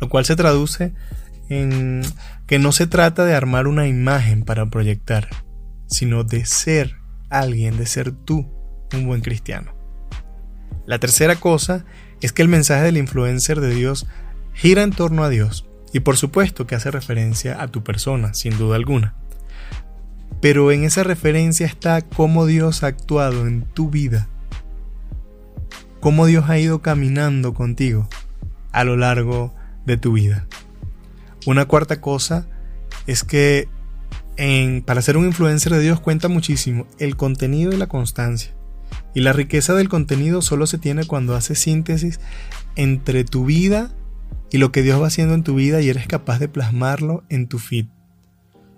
Lo 0.00 0.08
cual 0.08 0.24
se 0.24 0.36
traduce 0.36 0.92
en 1.48 2.02
que 2.46 2.58
no 2.58 2.72
se 2.72 2.86
trata 2.86 3.24
de 3.24 3.34
armar 3.34 3.66
una 3.66 3.86
imagen 3.86 4.44
para 4.44 4.66
proyectar, 4.66 5.28
sino 5.86 6.24
de 6.24 6.44
ser 6.44 6.96
alguien, 7.30 7.76
de 7.76 7.86
ser 7.86 8.12
tú 8.12 8.50
un 8.94 9.06
buen 9.06 9.20
cristiano. 9.20 9.74
La 10.86 10.98
tercera 10.98 11.36
cosa 11.36 11.84
es 12.20 12.32
que 12.32 12.42
el 12.42 12.48
mensaje 12.48 12.82
del 12.82 12.96
influencer 12.96 13.60
de 13.60 13.74
Dios 13.74 14.06
gira 14.52 14.82
en 14.82 14.92
torno 14.92 15.24
a 15.24 15.28
Dios 15.28 15.66
y 15.92 16.00
por 16.00 16.16
supuesto 16.16 16.66
que 16.66 16.74
hace 16.74 16.90
referencia 16.90 17.60
a 17.62 17.68
tu 17.68 17.84
persona, 17.84 18.34
sin 18.34 18.56
duda 18.58 18.76
alguna. 18.76 19.14
Pero 20.40 20.72
en 20.72 20.84
esa 20.84 21.04
referencia 21.04 21.66
está 21.66 22.00
cómo 22.02 22.46
Dios 22.46 22.82
ha 22.82 22.88
actuado 22.88 23.46
en 23.46 23.62
tu 23.62 23.90
vida, 23.90 24.28
cómo 26.00 26.26
Dios 26.26 26.48
ha 26.48 26.58
ido 26.58 26.82
caminando 26.82 27.54
contigo 27.54 28.08
a 28.72 28.84
lo 28.84 28.96
largo 28.96 29.54
de 29.86 29.96
tu 29.96 30.12
vida. 30.12 30.46
Una 31.46 31.64
cuarta 31.66 32.00
cosa 32.00 32.48
es 33.06 33.24
que 33.24 33.68
para 34.86 35.02
ser 35.02 35.16
un 35.16 35.26
influencer 35.26 35.72
de 35.72 35.80
Dios 35.80 36.00
cuenta 36.00 36.28
muchísimo 36.28 36.86
el 36.98 37.16
contenido 37.16 37.72
y 37.72 37.76
la 37.76 37.86
constancia. 37.86 38.54
Y 39.14 39.20
la 39.20 39.32
riqueza 39.32 39.74
del 39.74 39.88
contenido 39.88 40.42
solo 40.42 40.66
se 40.66 40.78
tiene 40.78 41.04
cuando 41.04 41.34
haces 41.34 41.58
síntesis 41.58 42.20
entre 42.76 43.24
tu 43.24 43.44
vida 43.44 43.90
y 44.50 44.58
lo 44.58 44.72
que 44.72 44.82
Dios 44.82 45.00
va 45.00 45.06
haciendo 45.08 45.34
en 45.34 45.44
tu 45.44 45.54
vida 45.54 45.80
y 45.80 45.88
eres 45.88 46.06
capaz 46.06 46.38
de 46.38 46.48
plasmarlo 46.48 47.24
en 47.28 47.46
tu 47.46 47.58
feed. 47.58 47.86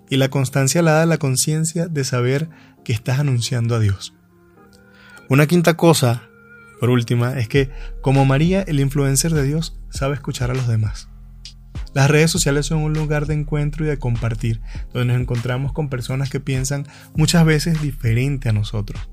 Y 0.09 0.17
la 0.17 0.29
constancia 0.29 0.81
la 0.81 0.91
da 0.93 1.05
la 1.05 1.17
conciencia 1.17 1.87
de 1.87 2.03
saber 2.03 2.49
que 2.83 2.93
estás 2.93 3.19
anunciando 3.19 3.75
a 3.75 3.79
Dios. 3.79 4.13
Una 5.29 5.47
quinta 5.47 5.75
cosa, 5.75 6.29
por 6.79 6.89
última, 6.89 7.39
es 7.39 7.47
que 7.47 7.71
como 8.01 8.25
María, 8.25 8.61
el 8.61 8.79
influencer 8.79 9.33
de 9.33 9.43
Dios 9.43 9.79
sabe 9.95 10.15
escuchar 10.15 10.51
a 10.51 10.55
los 10.55 10.67
demás. 10.67 11.09
Las 11.93 12.09
redes 12.09 12.29
sociales 12.29 12.65
son 12.65 12.79
un 12.79 12.93
lugar 12.93 13.25
de 13.25 13.33
encuentro 13.33 13.85
y 13.85 13.87
de 13.87 13.97
compartir, 13.97 14.61
donde 14.93 15.13
nos 15.13 15.21
encontramos 15.21 15.71
con 15.71 15.89
personas 15.89 16.29
que 16.29 16.41
piensan 16.41 16.85
muchas 17.15 17.45
veces 17.45 17.81
diferente 17.81 18.49
a 18.49 18.53
nosotros. 18.53 19.09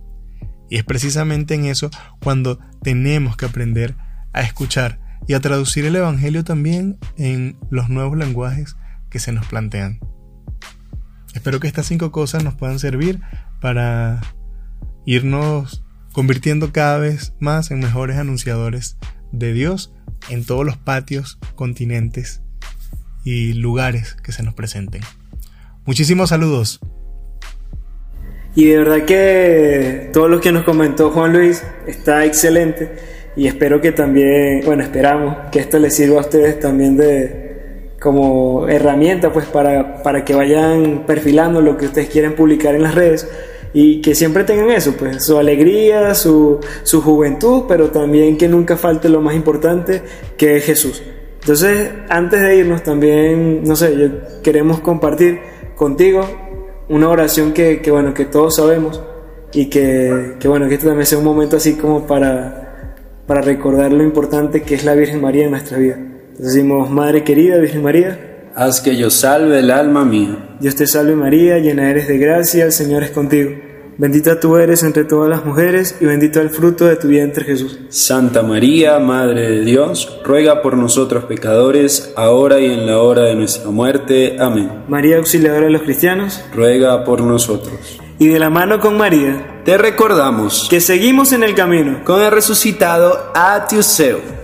Y 0.69 0.79
es 0.79 0.85
precisamente 0.85 1.55
en 1.55 1.67
eso 1.67 1.91
cuando 2.21 2.59
tenemos 2.83 3.37
que 3.37 3.47
aprender 3.47 3.95
a 4.33 4.43
escuchar 4.43 4.99
y 5.29 5.35
a 5.35 5.41
traducir 5.41 5.85
el 5.85 5.95
Evangelio 5.95 6.45
también 6.45 6.99
en 7.17 7.57
los 7.71 7.89
nuevos 7.89 8.17
lenguajes 8.17 8.77
que 9.11 9.21
se 9.21 9.33
nos 9.33 9.47
plantean. 9.47 10.01
Espero 11.35 11.61
que 11.61 11.69
estas 11.69 11.87
cinco 11.87 12.11
cosas 12.11 12.43
nos 12.43 12.55
puedan 12.55 12.79
servir 12.79 13.21
para 13.61 14.21
irnos 15.07 15.85
convirtiendo 16.13 16.73
cada 16.73 16.99
vez 16.99 17.35
más 17.39 17.71
en 17.71 17.81
mejores 17.81 18.19
anunciadores 18.19 18.99
de 19.31 19.53
Dios 19.53 19.95
en 20.29 20.45
todos 20.45 20.65
los 20.65 20.77
patios, 20.77 21.39
continentes 21.55 22.43
y 23.25 23.53
lugares 23.55 24.15
que 24.23 24.33
se 24.33 24.43
nos 24.43 24.55
presenten. 24.55 25.03
Muchísimos 25.85 26.31
saludos. 26.31 26.81
Y 28.55 28.67
de 28.67 28.79
verdad 28.79 29.05
que 29.05 30.11
todo 30.13 30.29
lo 30.29 30.41
que 30.41 30.53
nos 30.53 30.65
comentó 30.65 31.11
Juan 31.11 31.33
Luis 31.33 31.65
está 31.87 32.25
excelente 32.25 32.97
y 33.35 33.47
espero 33.47 33.81
que 33.81 33.93
también, 33.93 34.61
bueno, 34.65 34.83
esperamos 34.83 35.37
que 35.51 35.61
esto 35.61 35.79
les 35.79 35.95
sirva 35.95 36.19
a 36.19 36.21
ustedes 36.21 36.61
también 36.61 36.97
de 36.97 37.95
como 37.99 38.69
herramienta 38.69 39.33
pues 39.33 39.47
para, 39.47 40.03
para 40.03 40.25
que 40.25 40.35
vayan 40.35 41.05
perfilando 41.07 41.63
lo 41.63 41.77
que 41.77 41.87
ustedes 41.87 42.09
quieren 42.09 42.35
publicar 42.35 42.75
en 42.75 42.83
las 42.83 42.95
redes 42.95 43.29
y 43.75 44.01
que 44.01 44.15
siempre 44.15 44.45
tengan 44.45 44.71
eso, 44.71 44.95
pues 44.99 45.25
su 45.25 45.39
alegría, 45.39 46.15
su, 46.15 46.61
su 46.83 47.01
juventud, 47.01 47.65
pero 47.67 47.91
también 47.91 48.37
que 48.37 48.49
nunca 48.49 48.77
falte 48.77 49.09
lo 49.09 49.21
más 49.21 49.35
importante 49.35 50.03
que 50.37 50.57
es 50.57 50.65
Jesús. 50.65 51.03
Entonces, 51.41 51.91
antes 52.09 52.41
de 52.41 52.57
irnos 52.57 52.83
también, 52.83 53.65
no 53.65 53.75
sé, 53.75 54.11
queremos 54.43 54.81
compartir 54.81 55.41
contigo 55.75 56.25
una 56.89 57.09
oración 57.09 57.53
que, 57.53 57.81
que, 57.81 57.91
bueno, 57.91 58.15
que 58.15 58.27
todos 58.27 58.57
sabemos 58.57 59.03
y 59.53 59.67
que, 59.67 60.37
que, 60.39 60.49
bueno, 60.49 60.69
que 60.69 60.75
este 60.75 60.87
también 60.87 61.07
sea 61.07 61.19
un 61.19 61.25
momento 61.25 61.57
así 61.57 61.75
como 61.75 62.07
para, 62.07 62.95
para 63.27 63.41
recordar 63.41 63.93
lo 63.93 64.03
importante 64.05 64.63
que 64.63 64.75
es 64.75 64.85
la 64.85 64.95
Virgen 64.95 65.21
María 65.21 65.45
en 65.45 65.53
nuestra 65.53 65.79
vida. 65.79 65.95
Entonces 65.95 66.55
decimos, 66.55 66.91
Madre 66.91 67.25
querida, 67.25 67.59
Virgen 67.59 67.83
María, 67.83 68.51
haz 68.55 68.81
que 68.81 68.97
yo 68.97 69.11
salve 69.11 69.59
el 69.59 69.71
alma 69.71 70.05
mía. 70.05 70.52
Dios 70.63 70.77
te 70.77 70.87
salve 70.87 71.17
María, 71.17 71.59
llena 71.59 71.91
eres 71.91 72.07
de 72.07 72.19
gracia, 72.19 72.65
el 72.65 72.71
Señor 72.71 73.03
es 73.03 73.11
contigo. 73.11 73.51
Bendita 73.99 74.39
tú 74.39 74.59
eres 74.59 74.85
entre 74.85 75.03
todas 75.03 75.29
las 75.29 75.45
mujeres 75.45 75.97
y 76.01 76.05
bendito 76.05 76.41
el 76.41 76.51
fruto 76.51 76.85
de 76.85 76.95
tu 76.95 77.09
vientre 77.09 77.45
Jesús. 77.45 77.81
Santa 77.89 78.45
María, 78.45 79.01
Madre 79.01 79.51
de 79.51 79.65
Dios, 79.65 80.21
ruega 80.25 80.63
por 80.63 80.77
nosotros 80.77 81.25
pecadores, 81.25 82.13
ahora 82.15 82.61
y 82.61 82.67
en 82.67 82.87
la 82.87 82.99
hora 82.99 83.23
de 83.23 83.35
nuestra 83.35 83.73
muerte. 83.73 84.37
Amén. 84.39 84.85
María, 84.87 85.17
auxiliadora 85.17 85.65
de 85.65 85.73
los 85.73 85.83
cristianos, 85.83 86.41
ruega 86.55 87.03
por 87.03 87.23
nosotros. 87.23 87.99
Y 88.21 88.29
de 88.29 88.39
la 88.39 88.49
mano 88.49 88.79
con 88.79 88.97
María, 88.97 89.63
te 89.65 89.77
recordamos 89.77 90.69
que 90.71 90.81
seguimos 90.81 91.33
en 91.33 91.43
el 91.43 91.57
camino 91.57 92.05
con 92.05 92.23
el 92.23 92.31
resucitado 92.31 93.33
Atiuseo. 93.35 94.42